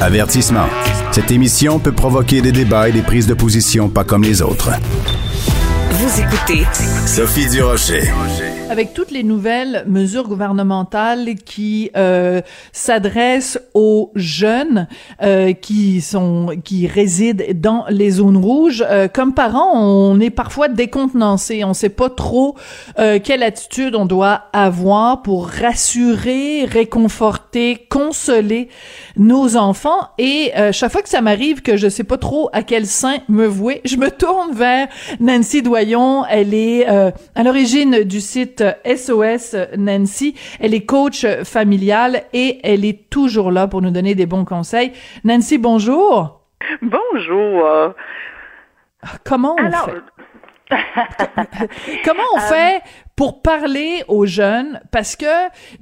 [0.00, 0.66] Avertissement.
[1.12, 4.70] Cette émission peut provoquer des débats et des prises de position pas comme les autres.
[5.90, 6.66] Vous écoutez
[7.06, 8.10] Sophie Durocher.
[8.70, 14.86] Avec toutes les nouvelles mesures gouvernementales qui euh, s'adressent aux jeunes
[15.24, 20.68] euh, qui sont qui résident dans les zones rouges, euh, comme parents, on est parfois
[20.68, 21.64] décontenancé.
[21.64, 22.54] On sait pas trop
[23.00, 28.68] euh, quelle attitude on doit avoir pour rassurer, réconforter, consoler
[29.16, 30.10] nos enfants.
[30.18, 33.16] Et euh, chaque fois que ça m'arrive que je sais pas trop à quel sein
[33.28, 34.86] me vouer, je me tourne vers
[35.18, 36.24] Nancy Doyon.
[36.30, 40.34] Elle est euh, à l'origine du site SOS Nancy.
[40.60, 44.92] Elle est coach familiale et elle est toujours là pour nous donner des bons conseils.
[45.24, 46.40] Nancy, bonjour.
[46.82, 47.66] Bonjour.
[47.66, 47.88] euh,
[49.24, 49.94] Comment on Alors, fait?
[52.04, 52.80] Comment on fait
[53.16, 54.80] pour parler aux jeunes?
[54.92, 55.26] Parce que,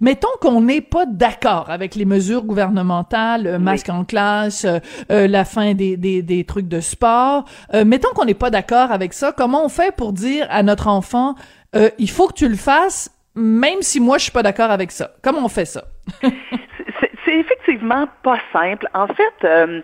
[0.01, 4.79] mettons qu'on n'est pas d'accord avec les mesures gouvernementales, euh, masque en classe, euh,
[5.11, 7.45] euh, la fin des, des, des trucs de sport.
[7.75, 9.33] Euh, mettons qu'on n'est pas d'accord avec ça.
[9.37, 11.35] Comment on fait pour dire à notre enfant,
[11.75, 14.91] euh, il faut que tu le fasses, même si moi je suis pas d'accord avec
[14.91, 15.13] ça?
[15.23, 15.85] Comment on fait ça?
[17.25, 18.89] c'est effectivement pas simple.
[18.95, 19.81] En fait, euh,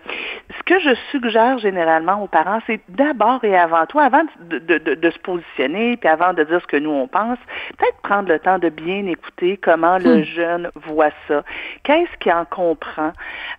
[0.57, 4.77] ce que je suggère généralement aux parents, c'est d'abord et avant tout, avant de, de,
[4.77, 7.37] de, de se positionner, puis avant de dire ce que nous on pense,
[7.77, 11.43] peut-être prendre le temps de bien écouter comment le jeune voit ça.
[11.83, 13.11] Qu'est-ce qu'il en comprend?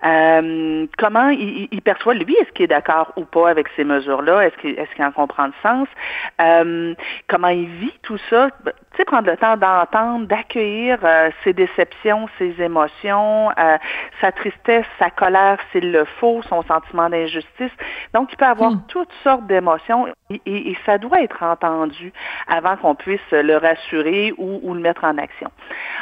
[0.04, 4.46] Euh, comment il, il- perçoit, lui, est-ce qu'il est d'accord ou pas avec ces mesures-là?
[4.46, 5.88] Est-ce qu'il est en comprend le sens?
[6.40, 6.94] Euh,
[7.28, 8.48] comment il vit tout ça?
[8.96, 13.76] Tu sais, prendre le temps d'entendre, d'accueillir euh, ses déceptions, ses émotions, euh,
[14.22, 17.70] sa tristesse, sa colère s'il le faut, son sentiment d'injustice.
[18.14, 22.10] Donc, il peut avoir toutes sortes d'émotions et, et- et ça doit être entendu
[22.48, 25.50] avant qu'on puisse le rassurer ou, ou le mettre en action.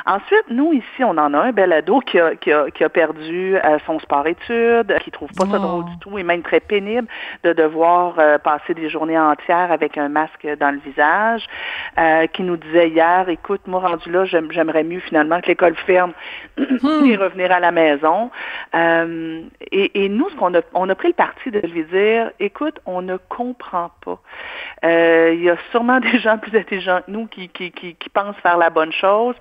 [0.07, 2.89] Ensuite, nous, ici, on en a un bel ado qui a, qui a, qui a
[2.89, 5.59] perdu euh, son sport-études, qui trouve pas ça Oh.
[5.59, 7.09] drôle du tout et même très pénible
[7.43, 11.45] de devoir euh, passer des journées entières avec un masque dans le visage,
[11.99, 15.75] euh, qui nous disait hier, écoute, moi rendu là, j'aime- j'aimerais mieux finalement que l'école
[15.87, 16.13] ferme
[16.59, 18.31] et revenir à la maison.
[18.75, 19.43] Euh,
[19.73, 22.81] et, et nous, ce qu'on a, on a pris le parti de lui dire, écoute,
[22.87, 24.19] on ne comprend pas.
[24.85, 28.09] Euh, Il y a sûrement des gens plus intelligents que nous qui, qui, qui, qui
[28.09, 29.35] pensent faire la bonne chose,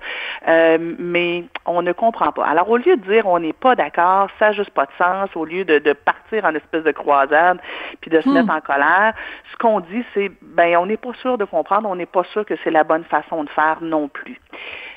[0.48, 2.44] euh, mais on ne comprend pas.
[2.46, 5.28] Alors, au lieu de dire on n'est pas d'accord, ça n'a juste pas de sens,
[5.34, 7.58] au lieu de, de partir en espèce de croisade
[8.00, 9.14] puis de se mettre en colère,
[9.52, 12.44] ce qu'on dit, c'est ben on n'est pas sûr de comprendre, on n'est pas sûr
[12.44, 14.40] que c'est la bonne façon de faire non plus.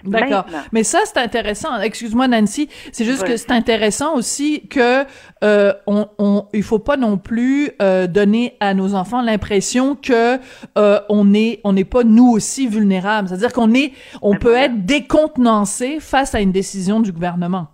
[0.03, 0.45] D'accord.
[0.71, 1.79] Mais ça, c'est intéressant.
[1.79, 2.69] Excuse-moi, Nancy.
[2.91, 5.05] C'est juste que c'est intéressant aussi que
[5.43, 10.39] euh, on, on, il faut pas non plus euh, donner à nos enfants l'impression que
[10.77, 13.29] euh, on est, on n'est pas nous aussi vulnérables.
[13.29, 17.67] C'est-à-dire qu'on est, on Ben peut être décontenancé face à une décision du gouvernement.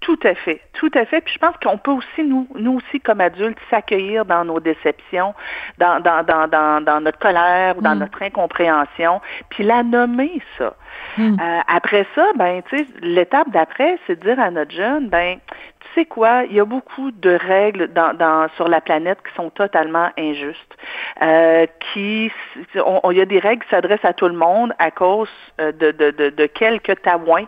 [0.00, 1.20] Tout à fait, tout à fait.
[1.20, 5.34] Puis je pense qu'on peut aussi, nous, nous aussi comme adultes, s'accueillir dans nos déceptions,
[5.78, 7.98] dans, dans, dans, dans, notre colère ou dans Mm.
[7.98, 10.74] notre incompréhension, puis la nommer, ça.
[11.18, 11.36] Mm.
[11.40, 15.38] Euh, après ça, ben, tu sais, l'étape d'après, c'est de dire à notre jeune, ben,
[15.80, 19.34] tu sais quoi, il y a beaucoup de règles dans, dans, sur la planète qui
[19.34, 20.76] sont totalement injustes.
[21.22, 22.30] Euh, qui,
[22.76, 25.28] on- on- il y a des règles qui s'adressent à tout le monde à cause
[25.60, 27.46] euh, de, de, de, de quelques taouins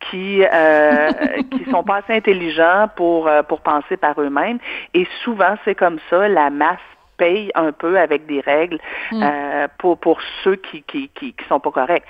[0.00, 1.10] qui euh,
[1.50, 4.58] qui sont pas assez intelligents pour euh, pour penser par eux-mêmes.
[4.94, 6.78] Et souvent, c'est comme ça, la masse
[7.18, 8.78] paye un peu avec des règles
[9.12, 9.22] Mm.
[9.22, 12.04] euh, pour pour ceux qui, qui qui qui sont pas corrects.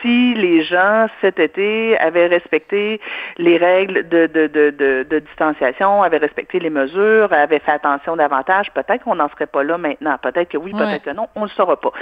[0.00, 3.00] Si les gens cet été avaient respecté
[3.38, 8.16] les règles de de de de, de distanciation, avaient respecté les mesures, avaient fait attention
[8.16, 10.16] davantage, peut-être qu'on n'en serait pas là maintenant.
[10.22, 10.80] Peut-être que oui, Ouais.
[10.80, 11.92] peut-être que non, on le saura pas.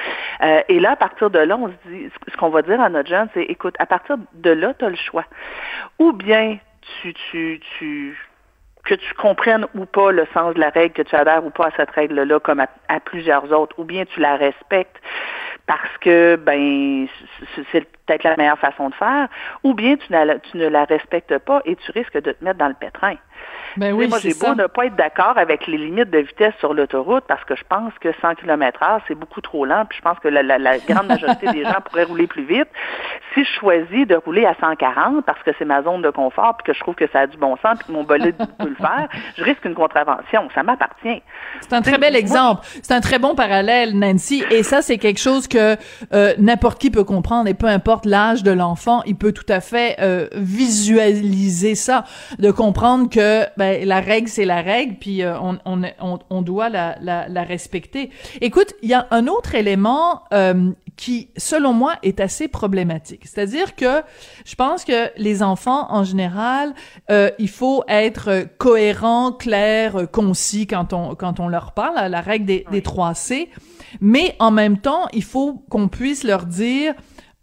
[0.43, 2.89] Euh, et là, à partir de là, on se dit, ce qu'on va dire à
[2.89, 5.25] notre jeune, c'est, écoute, à partir de là, tu as le choix.
[5.99, 6.59] Ou bien
[7.03, 8.17] tu tu tu
[8.89, 11.67] que tu comprennes ou pas le sens de la règle, que tu adhères ou pas
[11.67, 14.97] à cette règle-là, comme à, plusieurs autres, ou bien tu la respectes
[15.67, 17.07] parce que ben
[17.71, 19.29] c'est peut-être la meilleure façon de faire,
[19.63, 22.75] ou bien tu, ne la respectes pas et tu risques de te mettre dans le
[22.75, 23.15] pétrin.
[23.77, 26.75] Ben oui, moi, j'ai beau ne pas être d'accord avec les limites de vitesse sur
[26.75, 30.03] l'autoroute parce que je pense que 100 km heure, c'est beaucoup trop lent, puis je
[30.03, 32.67] pense que la, la- la grande majorité des gens pourraient rouler plus vite.
[33.35, 36.65] Si je choisis de rouler à 140 parce que c'est ma zone de confort, puis
[36.65, 38.75] que je trouve que ça a du bon sens, puis que mon bolide peut le
[38.75, 40.49] faire, je risque une contravention.
[40.55, 41.23] Ça m'appartient.
[41.61, 42.63] C'est un très bel exemple.
[42.83, 44.43] C'est un très bon parallèle, Nancy.
[44.51, 45.77] Et ça, c'est quelque chose que
[46.13, 47.49] euh, n'importe qui peut comprendre.
[47.49, 52.05] Et peu importe l'âge de l'enfant, il peut tout à fait euh, visualiser ça,
[52.39, 56.43] de comprendre que ben, la règle, c'est la règle, puis euh, on, on, on, on
[56.43, 58.11] doit la, la, la respecter.
[58.41, 63.23] Écoute, il y a un autre élément euh, qui, selon moi, est assez problématique.
[63.25, 64.03] C'est-à-dire que
[64.45, 66.75] je pense que les enfants, en général,
[67.11, 72.21] euh, il faut être cohérent, clair, euh, concis quand on quand on leur parle, la
[72.21, 73.49] règle des, des 3 C.
[74.01, 76.95] Mais en même temps, il faut qu'on puisse leur dire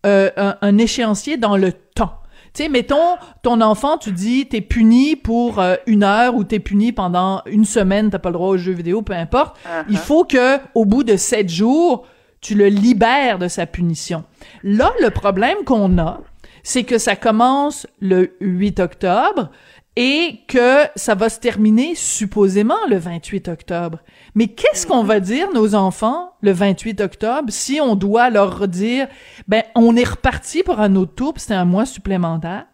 [0.05, 2.19] euh, un, un échéancier dans le temps.
[2.53, 6.59] Tu sais, mettons, ton enfant, tu dis, t'es puni pour euh, une heure ou t'es
[6.59, 9.57] puni pendant une semaine, t'as pas le droit aux jeux vidéo, peu importe.
[9.89, 12.07] Il faut que, au bout de sept jours,
[12.39, 14.23] tu le libères de sa punition.
[14.63, 16.21] Là, le problème qu'on a,
[16.63, 19.49] c'est que ça commence le 8 octobre
[19.95, 23.99] et que ça va se terminer supposément le 28 octobre.
[24.35, 29.07] Mais qu'est-ce qu'on va dire nos enfants le 28 octobre si on doit leur dire
[29.47, 32.65] ben on est reparti pour un autre tour, puis c'est un mois supplémentaire?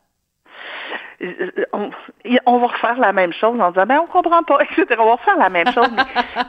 [1.22, 1.92] Euh, on,
[2.48, 4.88] on va refaire la même chose en disant ben on comprend pas, etc.
[4.98, 5.90] On va refaire la même chose.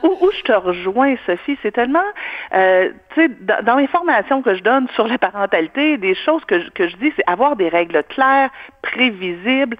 [0.01, 1.99] Où, où je te rejoins, Sophie, c'est tellement
[2.55, 6.43] euh, tu sais, dans, dans les formations que je donne sur la parentalité, des choses
[6.45, 8.49] que je, que je dis, c'est avoir des règles claires,
[8.81, 9.77] prévisibles,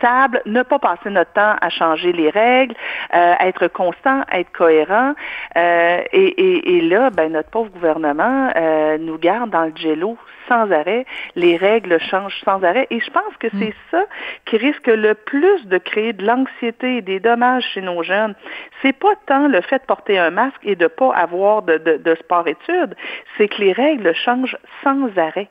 [0.00, 2.74] stables, ne pas passer notre temps à changer les règles,
[3.14, 5.12] euh, être constant, être cohérent.
[5.56, 10.16] Euh, et, et, et là, ben notre pauvre gouvernement euh, nous garde dans le jello
[10.50, 11.04] sans arrêt.
[11.36, 12.86] Les règles changent sans arrêt.
[12.90, 14.02] Et je pense que c'est ça
[14.46, 18.34] qui risque le plus de créer de l'anxiété et des dommages chez nos jeunes.
[18.82, 21.96] C'est pas tant le fait de porter un masque et de pas avoir de, de,
[21.98, 22.94] de sport-études,
[23.36, 25.48] c'est que les règles changent sans arrêt.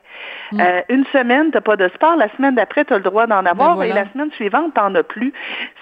[0.60, 3.46] Euh, une semaine, t'as pas de sport, la semaine d'après, tu as le droit d'en
[3.46, 3.90] avoir, voilà.
[3.90, 5.32] et la semaine suivante, t'en as plus.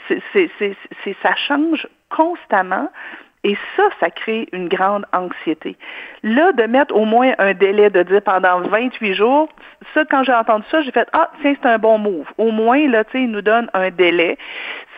[0.06, 2.88] C'est, c'est, c'est, c'est- ça change constamment.
[3.44, 5.76] Et ça, ça crée une grande anxiété.
[6.22, 9.48] Là, de mettre au moins un délai de dire pendant 28 jours,
[9.94, 12.26] ça, quand j'ai entendu ça, j'ai fait Ah, tiens, c'est un bon move.
[12.36, 14.36] Au moins, là, tu sais, ils nous donnent un délai.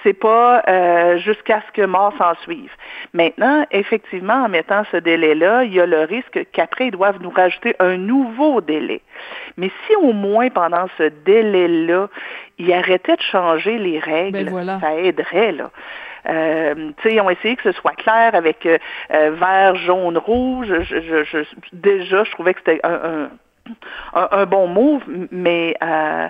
[0.02, 2.72] C'est pas euh, jusqu'à ce que mort s'en suive.
[3.12, 7.28] Maintenant, effectivement, en mettant ce délai-là, il y a le risque qu'après, ils doivent nous
[7.28, 9.02] rajouter un nouveau délai.
[9.58, 12.08] Mais si au moins pendant ce délai-là,
[12.58, 14.80] ils arrêtaient de changer les règles, Ben voilà.
[14.80, 15.70] ça aiderait, là.
[16.28, 18.78] Euh, ils ont essayé que ce soit clair avec euh,
[19.12, 20.72] euh, vert, jaune, rouge.
[20.82, 23.30] Je, je, je- déjà, je trouvais que c'était un, un,
[24.14, 26.28] un- un bon move, mais euh,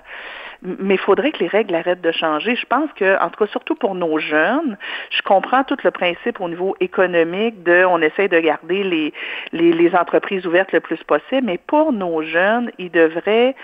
[0.62, 2.54] mais il faudrait que les règles arrêtent de changer.
[2.54, 4.76] Je pense que, en tout cas, surtout pour nos jeunes,
[5.10, 9.14] je comprends tout le principe au niveau économique de on essaie de garder les,
[9.52, 13.54] les, les entreprises ouvertes le plus possible, mais pour nos jeunes, ils devraient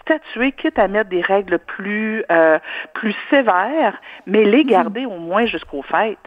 [0.00, 2.58] statuer, quitte à mettre des règles plus euh,
[2.94, 6.18] plus sévères, mais les garder au moins jusqu'aux fêtes.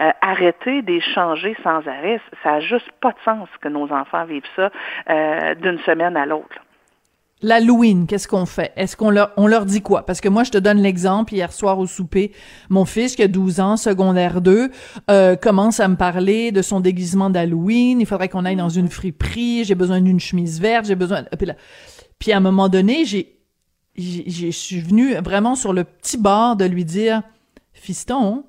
[0.00, 3.90] Euh, arrêter de les changer sans arrêt, ça n'a juste pas de sens que nos
[3.92, 4.70] enfants vivent ça
[5.10, 6.56] euh, d'une semaine à l'autre.
[7.42, 8.72] L'Halloween, qu'est-ce qu'on fait?
[8.76, 10.06] Est-ce qu'on leur, on leur dit quoi?
[10.06, 12.32] Parce que moi, je te donne l'exemple, hier soir au souper,
[12.70, 14.70] mon fils, qui a 12 ans, secondaire 2,
[15.10, 18.88] euh, commence à me parler de son déguisement d'Halloween, il faudrait qu'on aille dans une
[18.88, 21.24] friperie, j'ai besoin d'une chemise verte, j'ai besoin...
[21.36, 21.56] Puis, là-
[22.18, 23.36] puis à un moment donné, j'ai,
[23.96, 27.22] je suis venue vraiment sur le petit bord de lui dire,
[27.72, 28.44] fiston,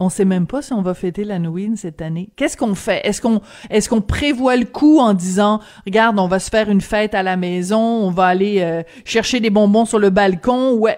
[0.00, 2.30] on sait même pas si on va fêter l'Halloween cette année.
[2.36, 3.06] Qu'est-ce qu'on fait?
[3.06, 6.80] Est-ce qu'on est-ce qu'on prévoit le coup en disant regarde, on va se faire une
[6.80, 10.88] fête à la maison, on va aller euh, chercher des bonbons sur le balcon ou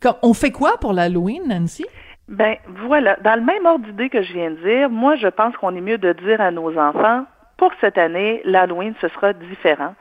[0.00, 1.86] comme on fait quoi pour l'Halloween, Nancy?
[2.28, 5.56] Ben voilà, dans le même ordre d'idée que je viens de dire, moi je pense
[5.56, 7.24] qu'on est mieux de dire à nos enfants
[7.60, 9.94] pour cette année, l'Halloween ce sera différent.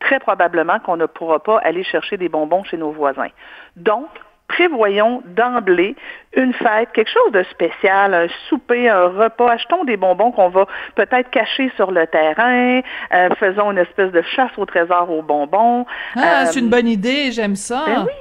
[0.00, 3.30] Très probablement qu'on ne pourra pas aller chercher des bonbons chez nos voisins.
[3.76, 4.06] Donc
[4.48, 5.96] prévoyons d'emblée
[6.36, 9.50] une fête, quelque chose de spécial, un souper, un repas.
[9.50, 12.82] Achetons des bonbons qu'on va peut-être cacher sur le terrain.
[13.14, 15.86] Euh, faisons une espèce de chasse au trésor aux bonbons.
[16.16, 17.82] Ah, Euh, c'est une bonne idée, j'aime ça.
[17.86, 18.12] Ben oui.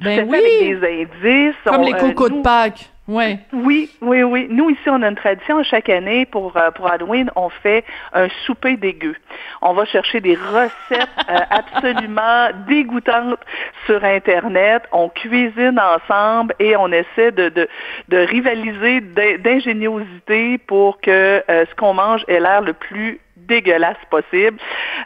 [0.00, 0.36] Ben oui.
[0.38, 1.56] Avec des indices.
[1.64, 2.90] Comme On, les euh, cocos de Pâques.
[3.06, 3.38] Ouais.
[3.52, 4.46] Oui, oui, oui.
[4.48, 5.62] Nous, ici, on a une tradition.
[5.62, 7.84] Chaque année, pour, euh, pour Halloween, on fait
[8.14, 9.14] un souper dégueu.
[9.60, 13.40] On va chercher des recettes euh, absolument dégoûtantes
[13.84, 14.84] sur Internet.
[14.90, 17.68] On cuisine ensemble et on essaie de, de,
[18.08, 23.96] de rivaliser d'in- d'ingéniosité pour que euh, ce qu'on mange ait l'air le plus dégueulasse
[24.10, 24.58] possible.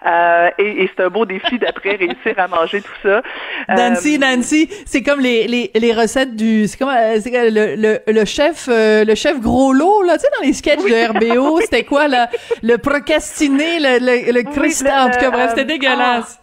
[0.07, 3.23] Euh, et et c'est un beau défi d'après réussir à manger tout ça.
[3.69, 8.13] Nancy, Euh, Nancy, c'est comme les, les, les recettes du, c'est comme euh, le, le,
[8.13, 11.61] le chef euh, le chef gros lot là, tu sais dans les sketchs de RBO,
[11.61, 12.29] c'était quoi là,
[12.63, 16.39] le procrastiné, le le, le Christ, le- en tout cas bref, c'était dégueulasse.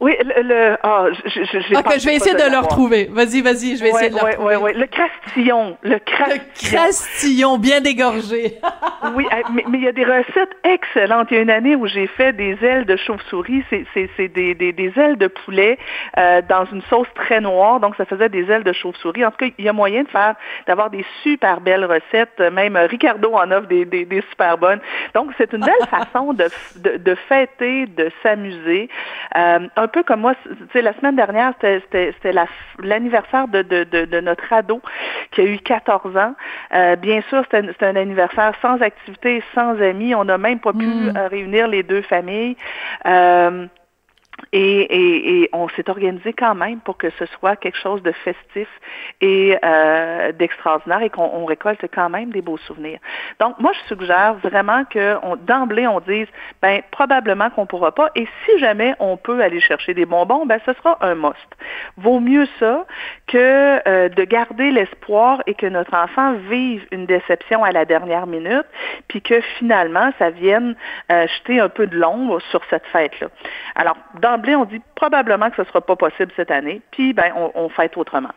[0.00, 0.42] Oui, le...
[0.42, 3.08] le ah, je, je, j'ai ok, pensé je vais essayer de le retrouver.
[3.10, 4.56] Vas-y, vas-y, je vais essayer de le ouais, retrouver.
[4.56, 4.72] ouais.
[4.74, 5.76] Le crastillon.
[5.82, 6.78] Le Le crastillon.
[6.78, 8.58] crastillon bien dégorgé.
[9.16, 11.28] oui, mais mais il y a des recettes excellentes.
[11.30, 13.64] Il y a une année où j'ai fait des ailes de chauve-souris.
[13.70, 15.78] C'est, c'est, c'est des, des, des ailes de poulet
[16.16, 17.80] euh, dans une sauce très noire.
[17.80, 19.24] Donc, ça faisait des ailes de chauve-souris.
[19.24, 20.34] En tout cas, il y a moyen de faire,
[20.66, 22.38] d'avoir des super belles recettes.
[22.52, 24.80] Même euh, Ricardo en offre des, des, des super bonnes.
[25.14, 28.88] Donc, c'est une belle façon de, de, de fêter, de s'amuser.
[29.36, 32.46] Euh, un peu comme moi, tu sais, la semaine dernière, c'était, c'était la
[32.82, 34.80] l'anniversaire de, de, de, de notre ado
[35.32, 36.34] qui a eu 14 ans.
[36.74, 40.14] Euh, bien sûr, c'était un, un anniversaire sans activité, sans amis.
[40.14, 41.16] On n'a même pas pu Mm.
[41.16, 42.56] euh, réunir les deux familles.
[43.06, 43.66] Euh,
[44.52, 48.12] et, et, et on s'est organisé quand même pour que ce soit quelque chose de
[48.12, 48.68] festif
[49.20, 52.98] et euh, d'extraordinaire et qu'on on récolte quand même des beaux souvenirs.
[53.40, 56.26] Donc, moi, je suggère vraiment que d'emblée, on dise,
[56.62, 58.10] ben probablement qu'on pourra pas.
[58.14, 61.36] Et si jamais on peut aller chercher des bonbons, ben ce sera un must.
[61.96, 62.86] Vaut mieux ça
[63.26, 68.26] que euh, de garder l'espoir et que notre enfant vive une déception à la dernière
[68.26, 68.66] minute,
[69.08, 70.74] puis que finalement, ça vienne
[71.12, 73.28] euh, jeter un peu de l'ombre sur cette fête-là.
[73.74, 73.96] Alors,
[74.56, 77.96] on dit probablement que ce ne sera pas possible cette année, puis ben, on fête
[77.96, 78.32] autrement.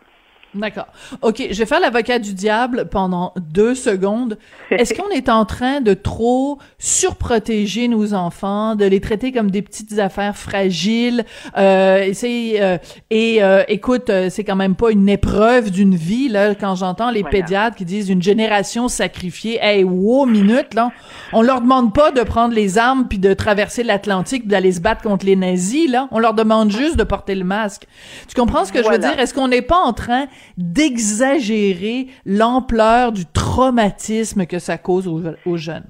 [0.54, 0.88] D'accord.
[1.22, 4.38] OK, je vais faire l'avocat du diable pendant deux secondes.
[4.70, 9.62] Est-ce qu'on est en train de trop surprotéger nos enfants, de les traiter comme des
[9.62, 11.24] petites affaires fragiles?
[11.58, 12.78] Euh, euh,
[13.10, 17.12] et euh, écoute, euh, c'est quand même pas une épreuve d'une vie, là, quand j'entends
[17.12, 17.38] les Voilà.
[17.38, 19.58] pédiatres qui disent une génération sacrifiée.
[19.62, 20.92] Hey, wow, minute, là.
[21.32, 25.02] On leur demande pas de prendre les armes puis de traverser l'Atlantique d'aller se battre
[25.02, 26.10] contre les nazis, là.
[26.12, 27.88] On leur demande juste de porter le masque.
[28.28, 29.18] Tu comprends ce que je veux dire?
[29.18, 30.26] Est-ce qu'on n'est pas en train
[30.58, 35.88] d'exagérer l'ampleur du traumatisme que ça cause aux, aux jeunes?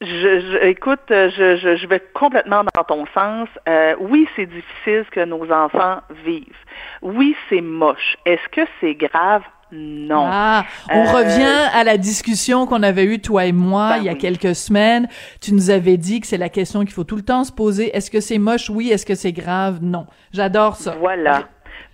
[0.00, 3.48] Je, je- écoute, je, je, je vais complètement dans ton sens.
[3.68, 6.44] Euh, oui, c'est difficile ce que nos enfants vivent.
[7.00, 8.16] Oui, c'est moche.
[8.26, 9.42] Est-ce que c'est grave?
[9.72, 10.26] Non.
[10.30, 14.04] Ah, on Euh, revient à la discussion qu'on avait eue, toi et moi, Ben il
[14.04, 14.18] y a oui.
[14.18, 15.08] quelques semaines.
[15.40, 17.96] Tu nous avais dit que c'est la question qu'il faut tout le temps se poser.
[17.96, 18.68] Est-ce que c'est moche?
[18.70, 18.90] Oui.
[18.90, 19.78] Est-ce que c'est grave?
[19.80, 20.06] Non.
[20.32, 20.96] J'adore ça.
[21.00, 21.44] Voilà.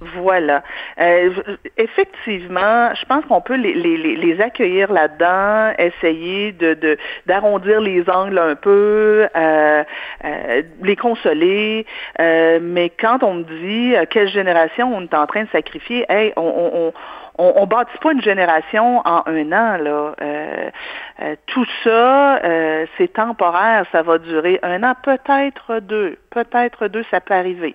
[0.00, 0.62] Voilà.
[0.98, 1.30] Euh,
[1.76, 8.08] effectivement, je pense qu'on peut les, les, les- accueillir là-dedans, essayer de de- d'arrondir les
[8.08, 9.84] angles un peu, euh,
[10.24, 11.84] euh, les consoler.
[12.18, 16.06] euh, mais quand on me dit euh, quelle génération on est en train de sacrifier,
[16.08, 16.92] hey, on, on, on
[17.40, 20.14] on, on bâtit pas une génération en un an là.
[20.20, 20.70] Euh,
[21.22, 27.04] euh, tout ça, euh, c'est temporaire, ça va durer un an, peut-être deux, peut-être deux,
[27.10, 27.74] ça peut arriver.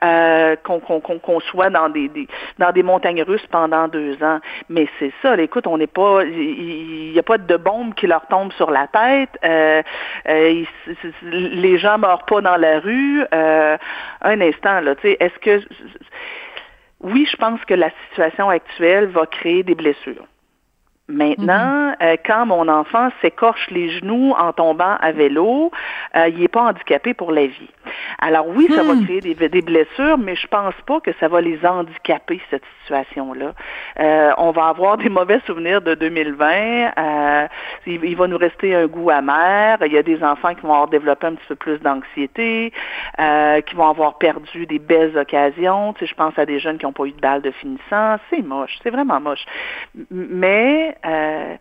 [0.00, 5.36] Qu'on soit dans des, montagnes russes pendant deux ans, mais c'est ça.
[5.36, 8.70] là, écoute, on n'est pas, il n'y a pas de bombe qui leur tombe sur
[8.70, 9.38] la tête.
[11.22, 13.24] Les gens meurent pas dans la rue.
[13.32, 15.62] Un instant là, tu sais, est-ce que
[17.00, 20.26] oui, je pense que la situation actuelle va créer des blessures.
[21.08, 25.70] Maintenant, euh, quand mon enfant s'écorche les genoux en tombant à vélo,
[26.14, 27.70] euh, il n'est pas handicapé pour la vie.
[28.18, 31.40] Alors oui, ça va créer des, des blessures, mais je pense pas que ça va
[31.40, 33.52] les handicaper, cette situation-là.
[34.00, 36.46] Euh, on va avoir des mauvais souvenirs de 2020.
[36.98, 37.48] euh,
[37.86, 39.78] il, il va nous rester un goût amer.
[39.86, 42.72] Il y a des enfants qui vont avoir développé un petit peu plus d'anxiété,
[43.18, 45.92] euh, qui vont avoir perdu des belles occasions.
[45.94, 48.16] Tu sais, je pense à des jeunes qui n'ont pas eu de balle de finissant.
[48.30, 49.44] C'est moche, c'est vraiment moche.
[50.10, 51.54] Mais euh,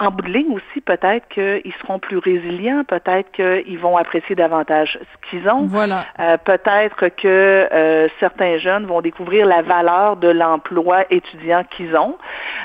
[0.00, 4.96] en bout de ligne aussi, peut-être qu'ils seront plus résilients, peut-être qu'ils vont apprécier davantage
[5.02, 5.66] ce qu'ils ont.
[5.66, 6.04] Voilà.
[6.20, 7.26] Euh, peut-être que
[7.72, 12.16] euh, certains jeunes vont découvrir la valeur de l'emploi étudiant qu'ils ont,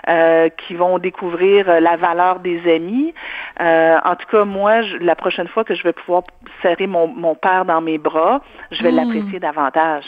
[0.10, 3.16] euh, qui vont découvrir la valeur des amis.
[3.60, 6.22] En tout cas, moi, je- la prochaine fois que je vais pouvoir
[6.62, 8.96] serrer mon, mon père dans mes bras, je vais Mm.
[8.96, 10.06] l'apprécier davantage.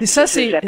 [0.00, 0.60] Et ça, c'est,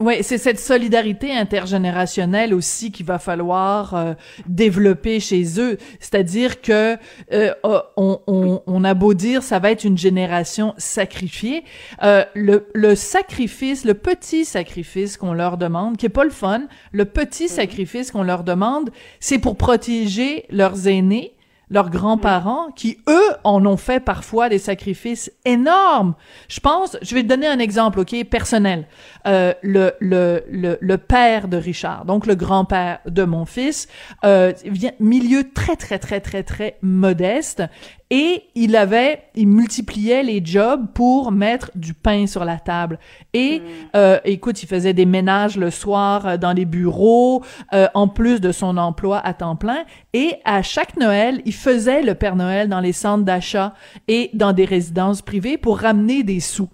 [0.00, 4.14] Oui, c'est cette solidarité intergénérationnelle aussi qu'il va falloir euh,
[4.46, 5.76] développer chez eux.
[5.98, 6.96] C'est-à-dire que
[7.32, 11.64] euh, oh, on, on, on, a beau dire ça va être une génération sacrifiée,
[12.04, 16.62] euh, le, le, sacrifice, le petit sacrifice qu'on leur demande, qui est pas le fun,
[16.92, 17.48] le petit mm-hmm.
[17.48, 21.34] sacrifice qu'on leur demande, c'est pour protéger leurs aînés
[21.70, 26.14] leurs grands-parents qui, eux, en ont fait parfois des sacrifices énormes.
[26.48, 28.86] Je pense, je vais te donner un exemple, OK, personnel.
[29.26, 33.88] Euh, le, le, le, le, père de Richard, donc le grand-père de mon fils,
[34.24, 37.62] euh, vient milieu très, très, très, très, très modeste
[38.10, 42.98] et il avait, il multipliait les jobs pour mettre du pain sur la table.
[43.34, 43.62] Et mm.
[43.96, 47.44] euh, écoute, il faisait des ménages le soir euh, dans les bureaux,
[47.74, 49.84] euh, en plus de son emploi à temps plein.
[50.14, 53.74] Et à chaque Noël, il faisait le Père Noël dans les centres d'achat
[54.08, 56.70] et dans des résidences privées pour ramener des sous.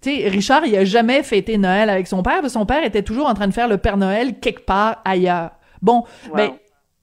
[0.00, 2.84] Tu sais, Richard, il a jamais fêté Noël avec son père, parce que son père
[2.84, 5.50] était toujours en train de faire le Père Noël quelque part ailleurs.
[5.82, 6.52] Bon, mais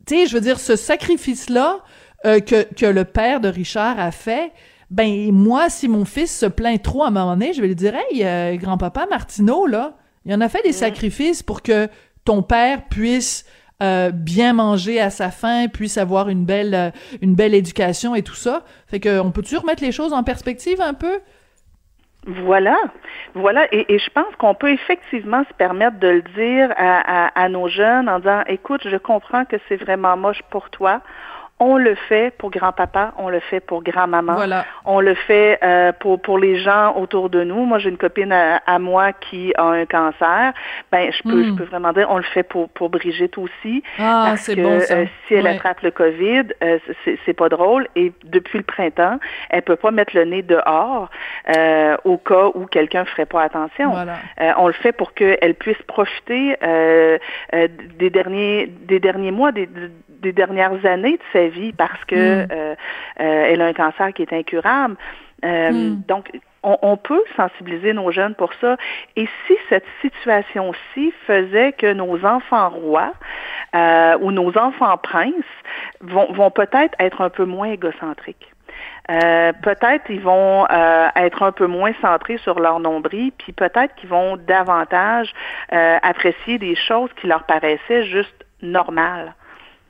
[0.05, 1.79] tu sais, je veux dire, ce sacrifice-là,
[2.25, 4.51] euh, que, que le père de Richard a fait,
[4.89, 7.75] ben moi, si mon fils se plaint trop à un moment donné, je vais lui
[7.75, 11.87] dire Hey, euh, grand-papa Martineau, là, il en a fait des sacrifices pour que
[12.25, 13.45] ton père puisse
[13.81, 18.35] euh, bien manger à sa faim, puisse avoir une belle, une belle éducation et tout
[18.35, 18.63] ça.
[18.87, 21.19] Fait que on peut-tu remettre les choses en perspective un peu?
[22.25, 22.77] Voilà,
[23.33, 27.43] voilà, et, et je pense qu'on peut effectivement se permettre de le dire à, à,
[27.43, 31.01] à nos jeunes en disant, écoute, je comprends que c'est vraiment moche pour toi
[31.63, 34.37] on le fait pour grand-papa, on le fait pour grand-maman,
[34.85, 37.63] on le fait euh, pour pour les gens autour de nous.
[37.65, 40.53] Moi, j'ai une copine à, moi qui a un cancer.
[40.91, 41.55] Ben, je peux je hmm.
[41.55, 43.81] peux vraiment dire, on le fait pour pour Brigitte aussi.
[43.97, 44.95] Ah, bon ça.
[44.95, 46.79] Euh, si elle attrape le Covid, euh,
[47.25, 47.87] c'est pas drôle.
[47.95, 51.09] Et depuis le printemps, elle peut pas mettre le nez dehors
[52.03, 53.93] au cas où quelqu'un ferait pas attention.
[54.57, 56.57] on le fait pour qu'elle puisse profiter
[57.53, 59.69] des derniers des derniers mois des
[60.23, 62.47] des dernières années de sa vie parce que mm.
[62.51, 62.75] euh,
[63.19, 64.95] euh, elle a un cancer qui est incurable.
[65.45, 66.03] Euh, mm.
[66.07, 66.31] Donc,
[66.65, 68.77] on, peut sensibiliser nos jeunes pour ça.
[69.17, 73.11] Et si cette situation-ci faisait que nos enfants rois
[74.21, 75.33] ou nos enfants princes
[75.99, 78.49] vont, vont peut-être être un peu moins égocentriques.
[79.09, 80.65] peut-être ils vont
[81.17, 85.33] être un peu moins centrés sur leur nombril, puis peut-être qu'ils vont davantage
[85.69, 89.33] apprécier des choses qui leur paraissaient juste normales.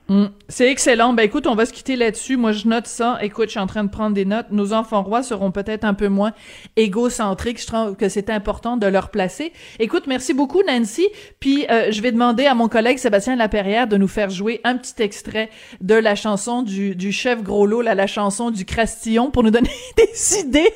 [0.08, 0.26] Mm.
[0.48, 1.14] C'est excellent.
[1.14, 2.36] Ben écoute, on va se quitter là-dessus.
[2.36, 3.18] Moi, je note ça.
[3.22, 4.46] Écoute, je suis en train de prendre des notes.
[4.50, 6.32] Nos enfants rois seront peut-être un peu moins
[6.76, 7.60] égocentriques.
[7.60, 9.52] Je trouve que c'est important de leur placer.
[9.78, 11.08] Écoute, merci beaucoup, Nancy.
[11.40, 14.76] Puis, euh, je vais demander à mon collègue Sébastien Laperrière de nous faire jouer un
[14.76, 15.48] petit extrait
[15.80, 19.70] de la chanson du, du chef Groslo, là, la chanson du Crastillon, pour nous donner
[19.96, 20.72] des idées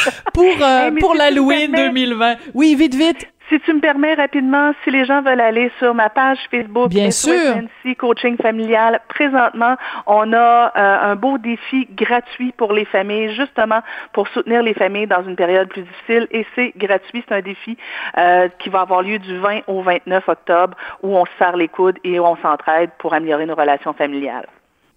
[0.34, 2.36] pour, euh, pour l'Halloween 2020.
[2.54, 3.26] Oui, vite, vite.
[3.52, 7.10] Si tu me permets rapidement, si les gens veulent aller sur ma page Facebook, Bien
[7.10, 7.56] sûr.
[7.98, 9.76] Coaching Familial, présentement,
[10.06, 13.80] on a euh, un beau défi gratuit pour les familles, justement
[14.14, 16.28] pour soutenir les familles dans une période plus difficile.
[16.30, 17.76] Et c'est gratuit, c'est un défi
[18.16, 21.68] euh, qui va avoir lieu du 20 au 29 octobre, où on se serre les
[21.68, 24.46] coudes et où on s'entraide pour améliorer nos relations familiales.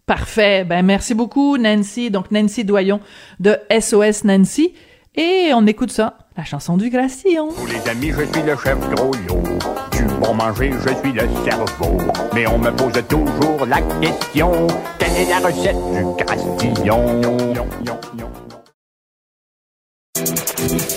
[0.06, 0.64] Parfait.
[0.64, 2.10] Ben merci beaucoup, Nancy.
[2.10, 3.02] Donc Nancy Doyon
[3.38, 4.74] de SOS Nancy.
[5.18, 7.52] Et on écoute ça, la chanson du Gracillon.
[7.52, 9.12] Pour les amis, je suis le chef gros
[9.92, 11.98] Du bon manger, je suis le cerveau.
[12.34, 14.68] Mais on me pose toujours la question
[15.00, 17.22] quelle est la recette du Gracillon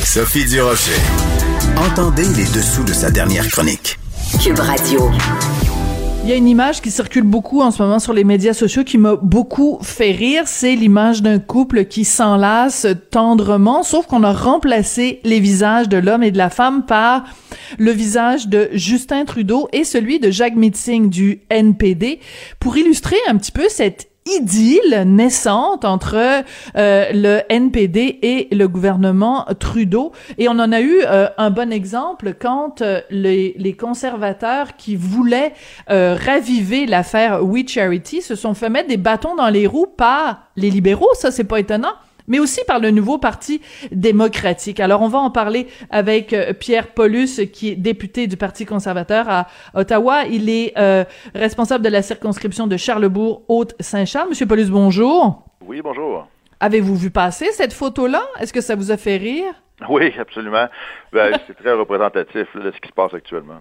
[0.05, 1.01] Sophie Durocher.
[1.77, 3.99] Entendez les dessous de sa dernière chronique.
[4.43, 5.11] Cube Radio.
[6.25, 8.85] Il y a une image qui circule beaucoup en ce moment sur les médias sociaux
[8.85, 10.43] qui m'a beaucoup fait rire.
[10.47, 16.23] C'est l'image d'un couple qui s'enlace tendrement, sauf qu'on a remplacé les visages de l'homme
[16.23, 17.25] et de la femme par
[17.79, 22.21] le visage de Justin Trudeau et celui de Jacques Mitzing du NPD
[22.61, 26.45] pour illustrer un petit peu cette idylle naissante entre
[26.77, 30.13] euh, le NPD et le gouvernement Trudeau.
[30.39, 34.97] Et on en a eu euh, un bon exemple quand euh, les, les, conservateurs qui
[34.97, 35.53] voulaient
[35.89, 40.71] raviver l'affaire We Charity se sont fait mettre des bâtons dans les roues par les
[40.71, 41.11] libéraux.
[41.15, 41.95] Ça, c'est pas étonnant
[42.29, 43.61] mais aussi par le nouveau Parti
[43.91, 44.79] démocratique.
[44.79, 49.29] Alors, on va en parler avec euh, Pierre Paulus, qui est député du Parti conservateur
[49.29, 50.25] à Ottawa.
[50.31, 51.05] Il est euh,
[51.35, 54.29] responsable de la circonscription de Charlebourg-Haute-Saint-Charles.
[54.29, 55.45] Monsieur Paulus, bonjour.
[55.67, 56.29] Oui, bonjour.
[56.61, 58.23] Avez-vous vu passer cette photo-là?
[58.41, 59.55] Est-ce que ça vous a fait rire?
[59.89, 60.67] Oui, absolument.
[61.13, 63.61] Ben, c'est très représentatif de ce qui se passe actuellement.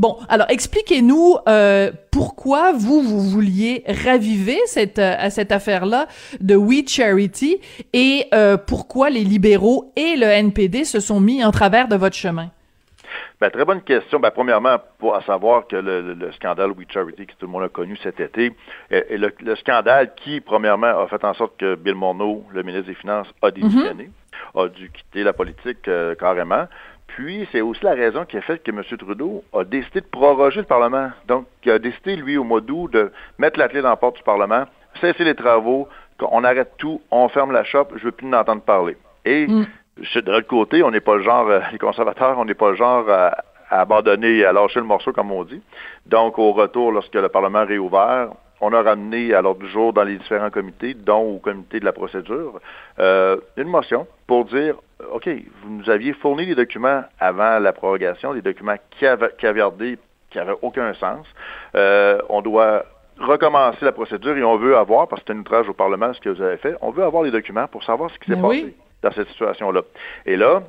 [0.00, 6.06] Bon, alors expliquez-nous euh, pourquoi vous vous vouliez raviver cette euh, cette affaire-là
[6.40, 7.60] de We Charity
[7.92, 12.16] et euh, pourquoi les libéraux et le NPD se sont mis en travers de votre
[12.16, 12.48] chemin?
[13.42, 14.20] Ben, très bonne question.
[14.20, 17.52] Ben, premièrement, pour à savoir que le, le- le scandale We Charity, que tout le
[17.52, 18.54] monde a connu cet été,
[18.90, 22.62] est, est le, le scandale qui, premièrement, a fait en sorte que Bill Morneau, le
[22.62, 24.10] ministre des Finances, a démissionné,
[24.54, 26.64] a dû quitter la politique euh, carrément.
[27.16, 28.82] Puis, c'est aussi la raison qui a fait que M.
[28.98, 31.10] Trudeau a décidé de proroger le Parlement.
[31.26, 34.16] Donc, il a décidé, lui, au mois d'août, de mettre la clé dans la porte
[34.16, 34.64] du Parlement,
[35.00, 35.88] cesser les travaux,
[36.18, 38.96] qu'on arrête tout, on ferme la shop, je veux plus en entendre parler.
[39.24, 39.46] Et
[40.00, 42.70] je- de l'autre côté, on n'est pas le genre, euh, les conservateurs, on n'est pas
[42.70, 43.36] le genre à,
[43.70, 45.62] à abandonner, à lâcher le morceau, comme on dit.
[46.06, 48.28] Donc, au retour, lorsque le Parlement a réouvert,
[48.60, 51.84] on a ramené à l'ordre du jour dans les différents comités, dont au comité de
[51.84, 52.60] la procédure,
[52.98, 54.76] euh, une motion pour dire,
[55.12, 55.28] OK,
[55.62, 59.98] vous nous aviez fourni des documents avant la prorogation, des documents cavi- caviardés
[60.30, 61.26] qui n'avaient aucun sens.
[61.74, 62.84] Euh, on doit
[63.18, 66.20] recommencer la procédure et on veut avoir, parce que c'est un outrage au Parlement ce
[66.20, 68.64] que vous avez fait, on veut avoir les documents pour savoir ce qui s'est passé
[68.64, 68.74] oui.
[69.02, 69.82] dans cette situation-là.
[70.26, 70.62] Et là,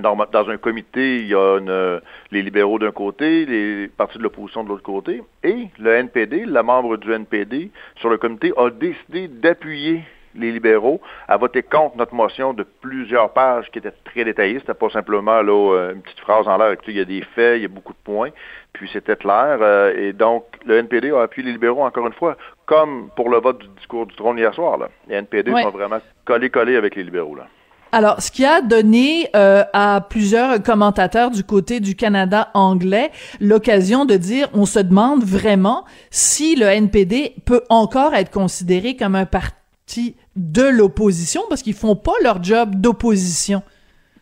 [0.00, 4.64] dans un comité, il y a une, les libéraux d'un côté, les partis de l'opposition
[4.64, 9.28] de l'autre côté, et le NPD, la membre du NPD sur le comité, a décidé
[9.28, 10.02] d'appuyer
[10.34, 14.58] les libéraux à voter contre notre motion de plusieurs pages qui était très détaillée.
[14.58, 16.76] C'était pas simplement là, euh, une petite phrase en l'air.
[16.86, 18.28] Il y a des faits, il y a beaucoup de points,
[18.74, 19.58] puis c'était clair.
[19.62, 23.38] euh, et donc, le NPD a appuyé les libéraux encore une fois, comme pour le
[23.38, 24.76] vote du discours du trône hier soir.
[24.76, 24.88] Là.
[25.08, 25.62] Les NPD Ouais.
[25.62, 27.34] sont vraiment collés-collés avec les libéraux.
[27.36, 27.46] Là.
[27.92, 33.10] Alors, ce qui a donné euh, à plusieurs commentateurs du côté du Canada anglais
[33.40, 39.14] l'occasion de dire, on se demande vraiment si le NPD peut encore être considéré comme
[39.14, 43.62] un parti de l'opposition parce qu'ils font pas leur job d'opposition.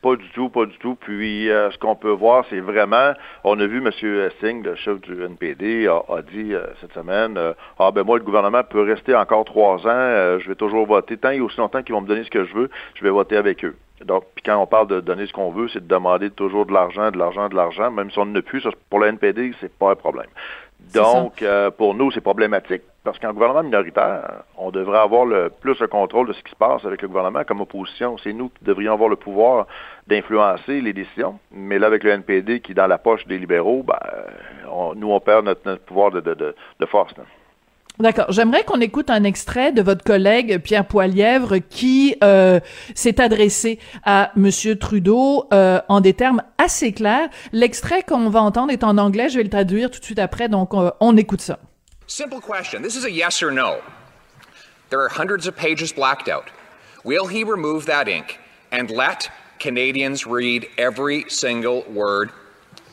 [0.05, 0.97] Pas du tout, pas du tout.
[0.97, 3.91] Puis euh, ce qu'on peut voir, c'est vraiment, on a vu M.
[4.39, 8.23] Singh, le chef du NPD, a, dit euh, cette semaine, euh, ah ben moi le
[8.23, 11.95] gouvernement peut rester encore trois ans, je vais toujours voter tant et aussi longtemps qu'ils
[11.95, 13.75] vont me donner ce que je veux, je vais voter avec eux.
[14.05, 16.75] Donc, puis quand on parle de donner ce qu'on veut, c'est de demander toujours de
[16.75, 19.93] l'argent, de l'argent, de l'argent, même si on ne plus, pour le NPD, c'est pas
[19.93, 20.29] un problème.
[20.93, 25.79] Donc, euh, pour nous, c'est problématique parce qu'en gouvernement minoritaire, on devrait avoir le plus
[25.81, 28.17] le contrôle de ce qui se passe avec le gouvernement comme opposition.
[28.19, 29.67] C'est nous qui devrions avoir le pouvoir
[30.07, 31.39] d'influencer les décisions.
[31.53, 33.99] Mais là, avec le NPD qui est dans la poche des libéraux, ben,
[34.97, 37.15] nous, on perd notre, pouvoir de, de, de, de force.
[38.01, 38.27] D'accord.
[38.31, 42.59] J'aimerais qu'on écoute un extrait de votre collègue Pierre Poilièvre qui euh,
[42.97, 47.29] s'est adressé à Monsieur Trudeau euh, en des termes assez clairs.
[47.53, 49.29] L'extrait qu'on va entendre est en anglais.
[49.29, 50.49] Je vais le traduire tout de suite après.
[50.49, 51.61] Donc, euh, on écoute ça.
[52.09, 52.83] Simple question.
[52.83, 53.77] This is a yes or no.
[54.91, 56.51] There are hundreds of pages blacked out.
[57.05, 58.41] Will he remove that ink
[58.73, 59.31] and let
[59.61, 62.31] Canadians read every single word?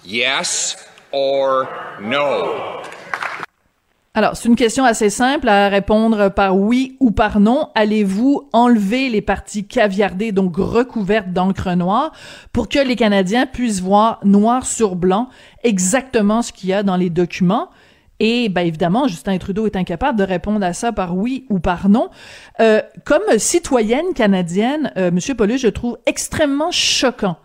[0.05, 0.77] Yes
[1.11, 1.67] or
[1.99, 2.83] no?
[4.13, 7.69] Alors, c'est une question assez simple à répondre par oui ou par non.
[7.75, 12.11] Allez-vous enlever les parties caviardées, donc recouvertes d'encre noire,
[12.51, 15.29] pour que les Canadiens puissent voir noir sur blanc
[15.63, 17.69] exactement ce qu'il y a dans les documents?
[18.19, 21.87] Et ben évidemment, Justin Trudeau est incapable de répondre à ça par oui ou par
[21.87, 22.09] non.
[22.59, 27.37] Euh, comme citoyenne canadienne, euh, Monsieur Paulus, je trouve extrêmement choquant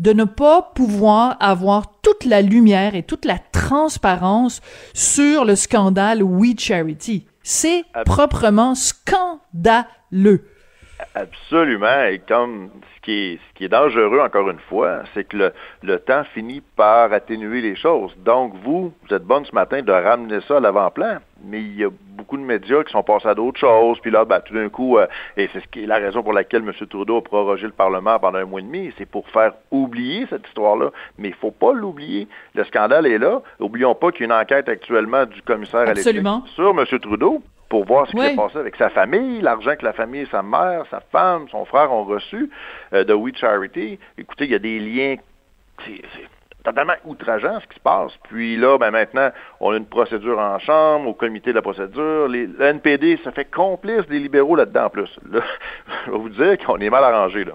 [0.00, 4.62] de ne pas pouvoir avoir toute la lumière et toute la transparence
[4.94, 7.26] sur le scandale We Charity.
[7.42, 10.44] C'est proprement scandaleux.
[11.14, 12.04] Absolument.
[12.04, 15.52] Et comme ce qui est, ce qui est dangereux, encore une fois, c'est que le,
[15.82, 18.14] le temps finit par atténuer les choses.
[18.18, 21.84] Donc, vous, vous êtes bonne ce matin de ramener ça à l'avant-plan, mais il y
[21.84, 23.98] a beaucoup de médias qui sont passés à d'autres choses.
[24.00, 26.32] Puis là, ben, tout d'un coup, euh, et c'est ce qui est la raison pour
[26.32, 26.72] laquelle M.
[26.88, 30.46] Trudeau a prorogé le Parlement pendant un mois et demi, c'est pour faire oublier cette
[30.46, 30.90] histoire-là.
[31.18, 32.28] Mais il faut pas l'oublier.
[32.54, 33.42] Le scandale est là.
[33.58, 36.84] Oublions pas qu'il y a une enquête actuellement du commissaire à l'éthique sur M.
[37.00, 38.26] Trudeau pour voir ce qui Oui.
[38.30, 41.90] s'est passé avec sa famille, l'argent que la famille, sa mère, sa femme, son frère
[41.92, 42.50] ont reçu
[42.92, 43.98] euh, de We Charity.
[44.18, 45.14] Écoutez, il y a des liens,
[45.86, 46.02] c'est
[46.64, 48.12] totalement outrageant ce qui se passe.
[48.28, 52.28] Puis là, ben maintenant, on a une procédure en chambre, au comité de la procédure.
[52.28, 55.18] Les, le NPD se fait complice des libéraux là-dedans en plus.
[55.30, 55.40] Là,
[56.06, 57.52] je vais vous dire qu'on est mal arrangé là.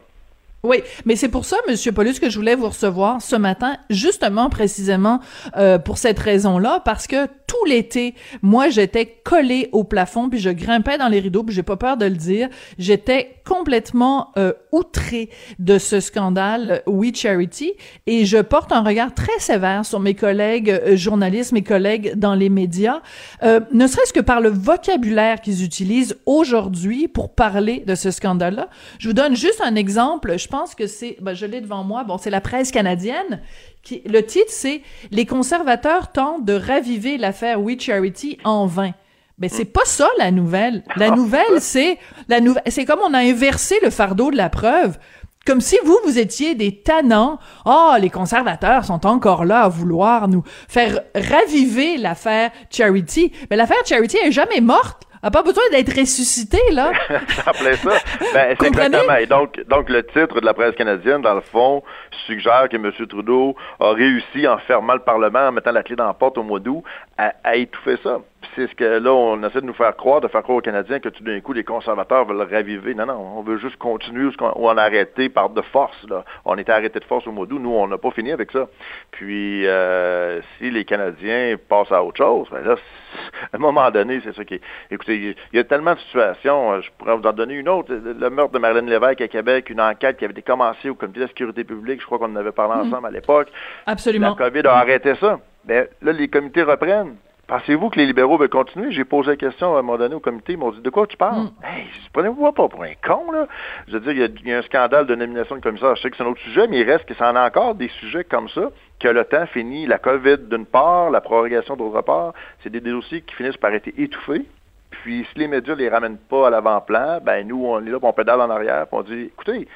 [0.65, 4.49] Oui, mais c'est pour ça, Monsieur Paulus, que je voulais vous recevoir ce matin, justement,
[4.49, 5.19] précisément
[5.57, 10.49] euh, pour cette raison-là, parce que tout l'été, moi, j'étais collée au plafond, puis je
[10.49, 12.49] grimpais dans les rideaux, puis j'ai pas peur de le dire,
[12.79, 17.73] j'étais complètement euh, outrée de ce scandale euh, We Charity,
[18.07, 22.49] et je porte un regard très sévère sur mes collègues journalistes, mes collègues dans les
[22.49, 23.01] médias,
[23.43, 28.69] ne serait-ce que par le vocabulaire qu'ils utilisent aujourd'hui pour parler de ce scandale-là.
[28.97, 30.37] Je vous donne juste un exemple.
[30.37, 32.05] Je pense que c'est, ben, je l'ai devant moi.
[32.05, 33.41] Bon, c'est la presse canadienne.
[33.83, 34.81] Qui, le titre, c'est
[35.11, 38.91] Les conservateurs tentent de raviver l'affaire We Charity en vain.
[39.37, 40.85] Ben, c'est pas ça, la nouvelle.
[40.95, 41.97] La nouvelle, c'est,
[42.29, 44.97] la nouvelle, c'est comme on a inversé le fardeau de la preuve.
[45.45, 47.37] comme si vous, vous étiez des tannants.
[47.65, 53.33] Oh, les conservateurs sont encore là à vouloir nous faire raviver l'affaire Charity.
[53.49, 56.91] Mais l'affaire Charity est jamais morte a pas besoin d'être ressuscité, là.
[57.29, 57.89] ça ça.
[58.31, 59.15] Ben, c'est exactement.
[59.15, 61.81] Et donc, donc, le titre de la presse canadienne, dans le fond,
[62.27, 62.91] suggère que M.
[63.09, 66.43] Trudeau a réussi en fermant le Parlement, en mettant la clé dans la porte au
[66.43, 66.83] mois d'août,
[67.17, 68.19] à, à étouffer ça
[68.55, 70.99] c'est ce que là, on essaie de nous faire croire, de faire croire aux Canadiens
[70.99, 72.93] que tout d'un coup, les conservateurs veulent raviver.
[72.93, 75.97] Non, non, on veut juste continuer où on a arrêté par de force.
[76.09, 76.23] Là.
[76.45, 77.59] On était arrêté de force au mois d'août.
[77.59, 78.67] Nous, on n'a pas fini avec ça.
[79.11, 82.75] Puis, euh, si les Canadiens passent à autre chose, ben là,
[83.53, 84.61] à un moment donné, c'est ça qui est...
[84.91, 86.73] Écoutez, il y a tellement de situations.
[86.73, 87.93] Euh, je pourrais vous en donner une autre.
[87.93, 91.19] Le meurtre de Marlène Lévesque à Québec, une enquête qui avait été commencée au Comité
[91.19, 92.01] de la sécurité publique.
[92.01, 92.87] Je crois qu'on en avait parlé mm.
[92.87, 93.49] ensemble à l'époque.
[93.85, 94.35] Absolument.
[94.37, 95.39] La COVID a arrêté ça.
[95.65, 97.15] Ben, là, les comités reprennent.
[97.47, 98.91] Pensez-vous que les libéraux veulent continuer?
[98.91, 100.53] J'ai posé la question à un moment donné au comité.
[100.53, 101.43] Ils m'ont dit De quoi tu parles?
[101.43, 101.51] Mm.
[101.63, 103.47] Hey, prenez-vous pas pour un con, là.
[103.87, 105.95] Je veux dire, il y, a, un scandale de nomination de commissaire.
[105.95, 107.75] Je sais que c'est un autre sujet, mais il reste que ça en a encore
[107.75, 109.85] des sujets comme ça, que le temps finit.
[109.85, 113.89] La COVID, d'une part, la prorogation d'autre part, c'est des, dossiers qui finissent par être
[113.95, 114.45] étouffés.
[114.89, 118.13] Puis, si les médias les ramènent pas à l'avant-plan, ben nous, on est là, on
[118.13, 119.67] pédale en arrière, puis on dit Écoutez,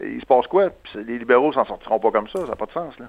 [0.00, 0.68] il se passe quoi?
[0.94, 3.06] les libéraux s'en sortiront pas comme ça, ça n'a pas de sens, là.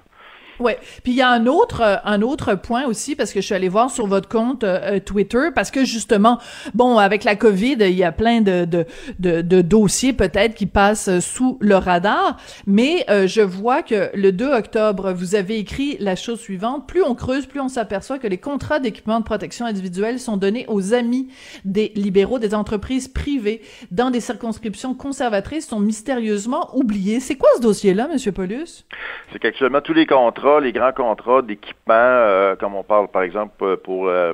[0.59, 0.79] Ouais.
[1.03, 3.55] Puis il y a un autre euh, un autre point aussi parce que je suis
[3.55, 6.39] allée voir sur votre compte euh, euh, Twitter parce que justement
[6.73, 8.85] bon avec la Covid il y a plein de de,
[9.19, 15.11] de, dossiers peut-être qui passent sous le radar mais je vois que le 2 octobre
[15.11, 18.79] vous avez écrit la chose suivante plus on creuse plus on s'aperçoit que les contrats
[18.79, 21.27] d'équipement de protection individuelle sont donnés aux amis
[21.65, 27.19] des libéraux des entreprises privées dans des circonscriptions conservatrices sont mystérieusement oubliés.
[27.19, 28.85] C'est quoi ce dossier là monsieur Paulus?
[29.31, 33.63] C'est qu'actuellement tous les contrats les grands contrats d'équipement, euh, comme on parle par exemple
[33.63, 34.33] euh, pour euh,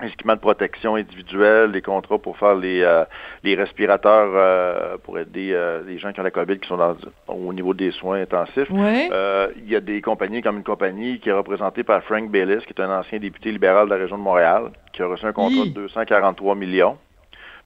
[0.00, 2.82] les équipements de protection individuelle, les contrats pour faire les,
[3.44, 5.54] les respirateurs pour aider
[5.86, 6.96] les gens qui ont la COVID, qui sont dans,
[7.28, 8.68] au niveau des soins intensifs.
[8.70, 12.72] il y a des compagnies comme une compagnie qui est représentée par Frank Baylis, qui
[12.72, 15.66] est un ancien député libéral de la région de Montréal, qui a reçu un contrat
[15.66, 16.96] de 243 millions.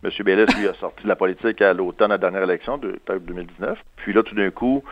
[0.02, 0.10] M.
[0.24, 3.78] Baylis, lui, a sorti de la politique à l'automne de la dernière élection, de 2019.
[3.94, 4.82] Puis là, tout d'un coup,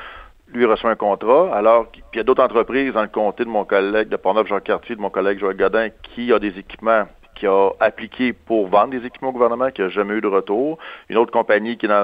[0.53, 3.65] lui reçoit un contrat, alors qu'il y a d'autres entreprises dans le comté de mon
[3.65, 8.33] collègue de Portneuf-Jean-Cartier, de mon collègue Joël Godin, qui a des équipements qui a appliqué
[8.33, 10.79] pour vendre des équipements au gouvernement, qui n'a jamais eu de retour.
[11.09, 11.95] Une autre compagnie qui est dans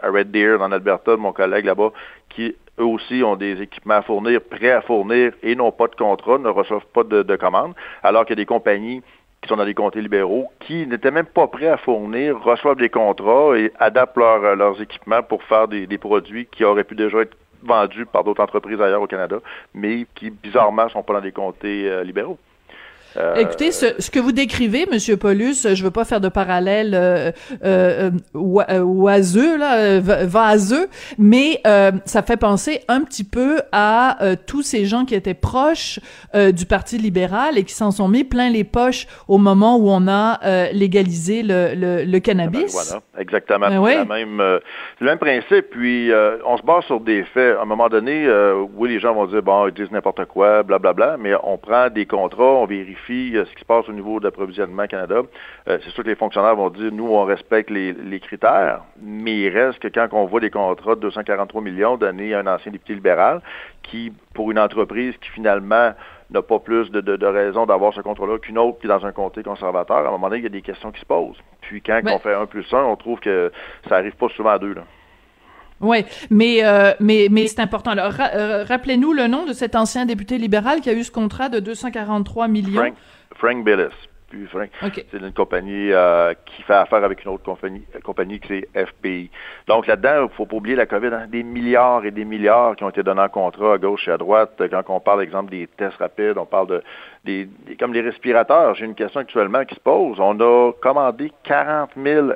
[0.00, 1.90] à Red Deer, dans l'Alberta, de mon collègue là-bas,
[2.28, 5.94] qui eux aussi ont des équipements à fournir, prêts à fournir et n'ont pas de
[5.96, 9.02] contrat, ne reçoivent pas de, de commandes, alors qu'il y a des compagnies
[9.42, 12.90] qui sont dans des comtés libéraux, qui n'étaient même pas prêts à fournir, reçoivent des
[12.90, 17.36] contrats et adaptent leurs équipements pour faire des, des, produits qui auraient pu déjà être
[17.62, 19.38] vendus par d'autres entreprises ailleurs au Canada,
[19.74, 22.38] mais qui bizarrement sont pas dans des comtés euh, libéraux.
[23.16, 27.32] Euh, Écoutez, ce, que vous décrivez, Monsieur Paulus, je veux pas faire de parallèle euh,
[27.64, 30.88] euh, euh oiseux là, vaseux,
[31.18, 31.60] mais
[32.04, 36.00] ça fait penser un petit peu à tous ces gens qui étaient proches
[36.34, 40.06] du Parti libéral et qui s'en sont mis plein les poches au moment où on
[40.08, 42.72] a légalisé le, le, cannabis.
[42.72, 43.68] Voilà, exactement.
[43.68, 45.70] Ben c'est même, le même principe.
[45.70, 46.10] Puis
[46.46, 47.56] on se base sur des faits.
[47.58, 48.28] À un moment donné,
[48.76, 51.58] oui, les gens vont dire bon, ils disent n'importe quoi, blablabla, bla, bla, mais on
[51.58, 55.22] prend des contrats, on vérifie euh, ce qui se passe au niveau de l'approvisionnement Canada.
[55.68, 59.48] Euh, c'est sûr que les fonctionnaires vont dire, nous, on respecte les, critères, mais il
[59.48, 62.94] reste que quand on voit des contrats de 243 millions donnés à un ancien député
[62.94, 63.40] libéral,
[63.82, 65.92] qui, pour une entreprise qui finalement
[66.30, 69.12] n'a pas plus de, de, raison d'avoir ce contrat-là qu'une autre qui est dans un
[69.12, 71.38] comté conservateur, à un moment donné, il y a des questions qui se posent.
[71.62, 73.50] Puis quand on fait un plus un, on trouve que
[73.88, 74.74] ça arrive pas souvent à deux.
[74.74, 74.82] Là.
[75.80, 77.92] Oui, mais, euh, mais, mais c'est important.
[77.92, 81.48] Alors, euh, rappelez-nous le nom de cet ancien député libéral qui a eu ce contrat
[81.48, 82.80] de 243 millions.
[82.80, 82.94] Frank,
[83.36, 84.09] Frank Billis.
[85.10, 89.30] C'est une compagnie euh, qui fait affaire avec une autre compagnie, compagnie qui c'est FPI.
[89.66, 92.84] Donc là-dedans, il faut pas oublier la COVID, hein, des milliards et des milliards qui
[92.84, 94.62] ont été donnés en contrat à gauche et à droite.
[94.70, 96.82] Quand on parle, exemple, des tests rapides, on parle de
[97.24, 98.74] des, comme les respirateurs.
[98.74, 100.18] J'ai une question actuellement qui se pose.
[100.20, 102.28] On a commandé 40 000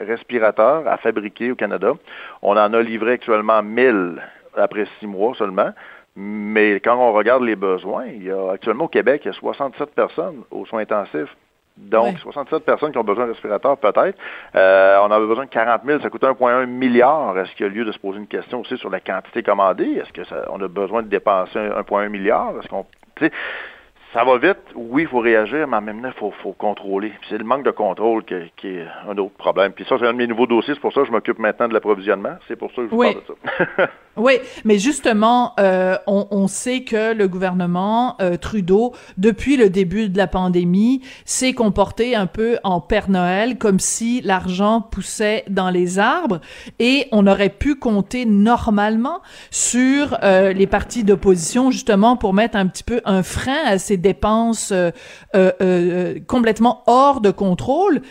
[0.00, 1.92] respirateurs à fabriquer au Canada.
[2.42, 4.22] On en a livré actuellement 1000
[4.56, 5.72] après six mois seulement.
[6.20, 9.34] Mais quand on regarde les besoins, il y a actuellement au Québec, il y a
[9.34, 11.32] 67 personnes aux soins intensifs.
[11.76, 14.18] Donc, 67 personnes qui ont besoin de respirateurs, peut-être.
[14.56, 17.38] Euh, on avait besoin de 40 000, ça coûte 1,1 milliard.
[17.38, 19.92] Est-ce qu'il y a lieu de se poser une question aussi sur la quantité commandée?
[19.92, 22.52] Est-ce que ça, on a besoin de dépenser 1,1 milliard?
[22.58, 22.84] Est-ce qu'on,
[24.14, 27.10] ça va vite, oui, il faut réagir, mais en même temps, il faut, faut contrôler.
[27.20, 29.72] Puis C'est le manque de contrôle qui, qui est un autre problème.
[29.72, 31.68] Puis ça, c'est un de mes nouveaux dossiers, c'est pour ça que je m'occupe maintenant
[31.68, 32.36] de l'approvisionnement.
[32.48, 33.86] C'est pour ça que je vous parle de ça.
[34.18, 34.32] Oui,
[34.64, 40.18] mais justement, euh, on, on sait que le gouvernement euh, Trudeau, depuis le début de
[40.18, 46.00] la pandémie, s'est comporté un peu en Père Noël, comme si l'argent poussait dans les
[46.00, 46.40] arbres,
[46.80, 49.20] et on aurait pu compter normalement
[49.52, 53.97] sur euh, les partis d'opposition, justement, pour mettre un petit peu un frein à ces
[53.98, 54.90] dépenses euh,
[55.34, 58.02] euh, euh, complètement hors de contrôle.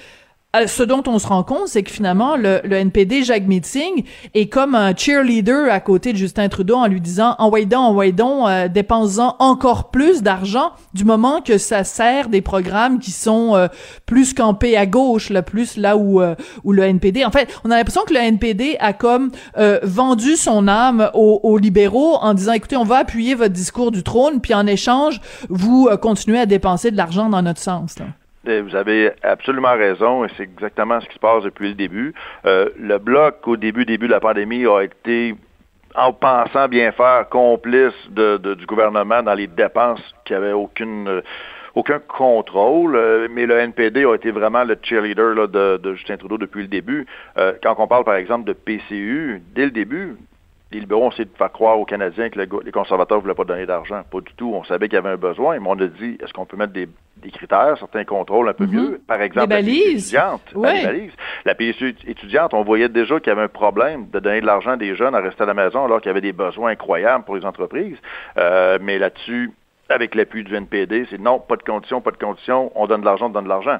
[0.57, 4.03] Euh, ce dont on se rend compte, c'est que finalement, le, le NPD, Jacques Meeting,
[4.33, 8.11] est comme un cheerleader à côté de Justin Trudeau en lui disant «Envoyez donc, envoyez
[8.11, 13.55] donc, euh, dépense-en encore plus d'argent» du moment que ça sert des programmes qui sont
[13.55, 13.67] euh,
[14.05, 17.25] plus campés à gauche, là, plus là où, euh, où le NPD...
[17.25, 21.39] En fait, on a l'impression que le NPD a comme euh, vendu son âme aux,
[21.43, 25.21] aux libéraux en disant «Écoutez, on va appuyer votre discours du trône, puis en échange,
[25.49, 27.95] vous continuez à dépenser de l'argent dans notre sens.».
[28.47, 32.13] Et Vous avez absolument raison, et c'est exactement ce qui se passe depuis le début.
[32.45, 35.35] Euh, le bloc, au début, début de la pandémie, a été,
[35.95, 41.21] en pensant bien faire, complice du gouvernement dans les dépenses qui n'avaient aucune, euh,
[41.75, 42.95] aucun contrôle.
[42.95, 47.05] Euh, mais le NPD a été vraiment le cheerleader de, Justin Trudeau depuis le début.
[47.61, 50.15] Quand on parle, par exemple, de PCU, dès le début,
[50.71, 53.33] les libéraux ont essayé de faire croire aux Canadiens que le les conservateurs ne voulaient
[53.35, 54.01] pas donner d'argent.
[54.11, 54.51] Pas du tout.
[54.53, 56.73] On savait qu'il y avait un besoin, mais on a dit est-ce qu'on peut mettre
[56.73, 56.87] des,
[57.17, 58.73] des critères, certains contrôles un peu Mhm.
[58.73, 59.01] mieux?
[59.07, 60.13] Par exemple, la PSU balises.
[60.13, 60.41] étudiante.
[60.55, 60.73] Ouais.
[60.79, 61.13] les balises.
[61.45, 64.71] La PSU étudiante, on voyait déjà qu'il y avait un problème de donner de l'argent
[64.71, 67.23] à des jeunes à rester à la maison alors qu'il y avait des besoins incroyables
[67.23, 67.97] pour les entreprises.
[68.37, 69.51] Euh, mais là-dessus,
[69.89, 73.05] avec l'appui du NPD, c'est non, pas de conditions, pas de conditions, on donne de
[73.05, 73.77] l'argent, on donne de l'argent.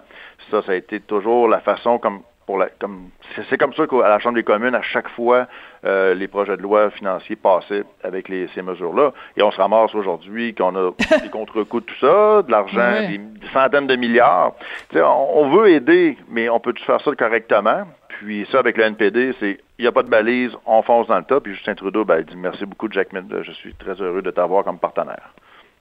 [0.50, 3.10] Ça, ça a été toujours la façon comme pour la, comme
[3.50, 5.48] c'est comme ça qu'à la Chambre des communes, à chaque fois,
[5.86, 9.12] euh, les projets de loi financiers passaient avec les, ces mesures-là.
[9.36, 10.92] Et on se ramasse aujourd'hui qu'on a
[11.22, 13.20] des contre-coups de tout ça, de l'argent, des,
[13.54, 14.54] centaines de milliards.
[14.96, 17.84] On, on veut aider, mais on peut-tu faire ça correctement?
[18.08, 21.18] Puis ça, avec le NPD, c'est il n'y a pas de balise, on fonce dans
[21.18, 21.40] le tas.
[21.40, 24.32] Puis Justin Trudeau, ben, il dit merci beaucoup, Jack Mill, je suis très heureux de
[24.32, 25.34] t'avoir comme partenaire.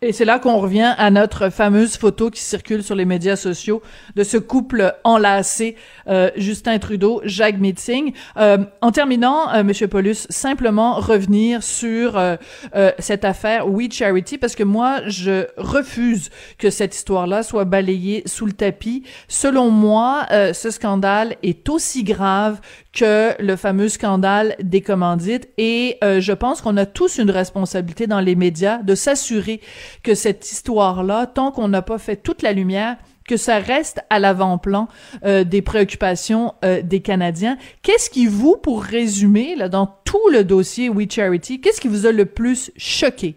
[0.03, 3.81] Et c'est là qu'on revient à notre fameuse photo qui circule sur les médias sociaux
[4.15, 5.75] de ce couple enlacé,
[6.07, 8.13] euh, Justin Trudeau, Jacques Meeting.
[8.37, 12.37] Euh, en terminant, euh, Monsieur Paulus, simplement revenir sur euh,
[12.75, 16.29] euh, cette affaire We Charity, parce que moi, je refuse
[16.59, 19.03] que cette histoire-là soit balayée sous le tapis.
[19.29, 22.61] Selon moi, euh, ce scandale est aussi grave
[22.97, 28.07] que le fameux scandale des commandites et euh, je pense qu'on a tous une responsabilité
[28.07, 29.61] dans les médias de s'assurer
[30.03, 34.19] que cette histoire-là, tant qu'on n'a pas fait toute la lumière, que ça reste à
[34.19, 34.89] l'avant-plan
[35.25, 37.57] euh, des préoccupations euh, des Canadiens.
[37.83, 42.13] Qu'est-ce qui vous, pour résumer, dans tout le dossier We Charity, qu'est-ce qui vous a
[42.13, 43.37] le plus choqué?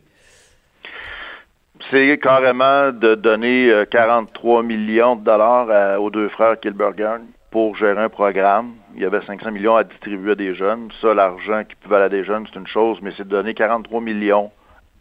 [1.92, 8.02] C'est carrément de donner euh, 43 millions de dollars aux deux frères Kilbergen pour gérer
[8.02, 8.74] un programme.
[8.96, 10.90] Il y avait 500 millions à distribuer à des jeunes.
[11.02, 13.54] Ça, l'argent qui pouvait aller à des jeunes, c'est une chose, mais c'est de donner
[13.54, 14.52] 43 millions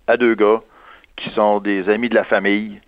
[0.07, 0.61] à deux gars
[1.17, 2.81] qui sont des amis de la famille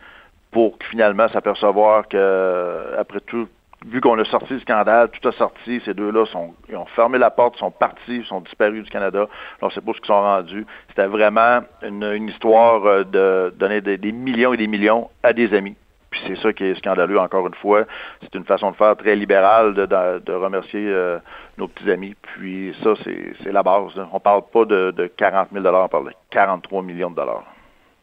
[0.50, 3.48] pour finalement s'apercevoir que, après tout,
[3.86, 6.24] vu qu'on a sorti le scandale, tout a sorti, ces deux-là
[6.68, 9.26] ils ont fermé la porte, sont partis, sont disparus du Canada.
[9.62, 10.66] On ne sait pas ce qu'ils sont rendus.
[10.88, 15.76] C'était vraiment une, histoire euh, de donner des millions et des millions à des amis.
[16.10, 17.84] Puis c'est ça qui est scandaleux, encore une fois.
[18.22, 21.18] C'est une façon de faire très libérale de, remercier euh,
[21.56, 22.14] nos petits amis.
[22.20, 23.94] Puis ça, c'est la base.
[23.96, 24.08] là.
[24.12, 27.44] On parle pas de, de 40 000 on parle de 43 millions de dollars.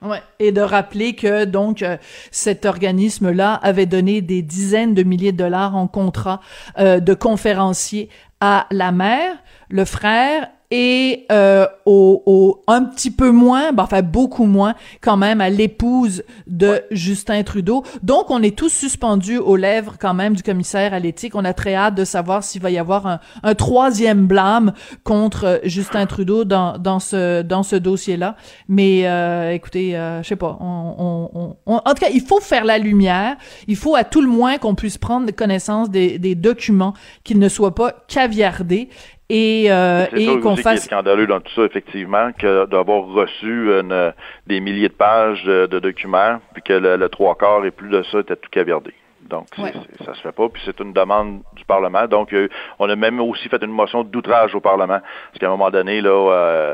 [0.01, 0.21] Ouais.
[0.39, 1.97] Et de rappeler que donc euh,
[2.29, 6.39] cet organisme-là avait donné des dizaines de milliers de dollars en contrat
[6.77, 9.35] euh, de conférenciers à la mère,
[9.69, 15.15] le frère et euh, au, au un petit peu moins, ben, enfin beaucoup moins quand
[15.15, 17.83] même à l'épouse de Justin Trudeau.
[18.03, 21.35] Donc on est tous suspendus aux lèvres quand même du commissaire à l'éthique.
[21.35, 24.73] On a très hâte de savoir s'il va y avoir un, un troisième blâme
[25.05, 28.35] contre euh, Justin Trudeau dans, dans ce dans ce dossier-là.
[28.67, 30.57] Mais euh, écoutez, euh, je sais pas.
[30.59, 33.37] On, on, on- on- en tout cas, il faut faire la lumière.
[33.67, 36.93] Il faut à tout le moins qu'on puisse prendre connaissance des, des documents,
[37.23, 38.89] qu'ils ne soient pas caviardés
[39.29, 40.85] et, euh, C'est et qu'on qui est fasse.
[40.85, 44.13] scandaleux dans tout ça, effectivement, que d'avoir reçu une-
[44.45, 47.89] des milliers de pages de, de documents, puis que le, le trois quarts et plus
[47.89, 48.93] de ça était tout caviardé.
[49.21, 49.73] Donc, c'est- Ouais.
[49.97, 52.07] c'est- ça se fait pas, puis c'est une demande du Parlement.
[52.07, 52.47] Donc, euh,
[52.79, 55.99] on a même aussi fait une motion d'outrage au Parlement, parce qu'à un moment donné,
[55.99, 56.73] là, euh,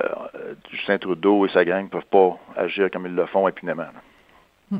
[0.69, 3.83] Justin Trudeau et sa gang ne peuvent pas agir comme ils le font impunément.
[4.71, 4.77] là.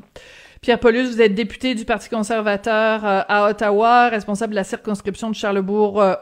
[0.64, 5.30] Pierre Paulus, vous êtes député du Parti conservateur euh, à Ottawa, responsable de la circonscription
[5.30, 6.16] de Charlebourg euh.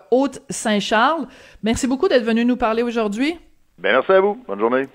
[1.61, 3.37] Merci beaucoup d'être venu nous parler aujourd'hui.
[3.77, 4.41] Ben, merci à vous.
[4.47, 4.87] Bonne journée.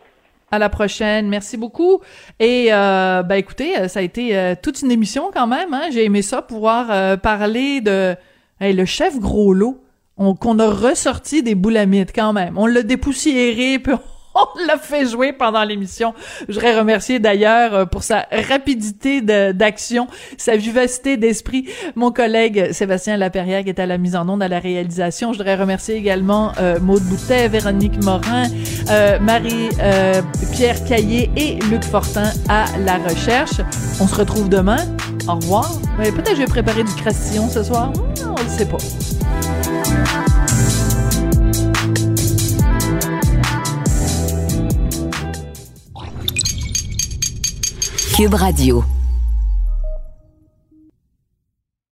[0.50, 1.28] À la prochaine.
[1.28, 2.00] Merci beaucoup.
[2.40, 5.72] Et euh, ben écoutez, ça a été toute une émission quand même.
[5.72, 5.90] Hein?
[5.92, 8.16] J'ai aimé ça, pouvoir parler de
[8.60, 9.80] le chef gros lot.
[10.16, 12.58] qu'on a ressorti des boulamites quand même.
[12.58, 14.15] On l'a dépoussiéré, puis on
[14.66, 16.14] l'a fait jouer pendant l'émission.
[16.48, 23.16] Je voudrais remercier d'ailleurs euh, pour sa rapidité d'action, sa vivacité d'esprit, mon collègue Sébastien
[23.16, 25.32] Laperrière est à la mise en onde, à la réalisation.
[25.32, 28.44] Je voudrais remercier également euh, Maude Boutet, Véronique Morin,
[28.90, 30.22] euh, Marie euh,
[30.52, 33.60] Pierre Caillé et Luc Fortin à la recherche.
[34.00, 34.78] On se retrouve demain.
[35.28, 35.70] Au revoir.
[35.98, 37.90] Peut-être je vais préparer du crastillon ce soir.
[37.90, 38.78] Hmm, on ne sait pas.
[48.16, 49.05] Cube Radio.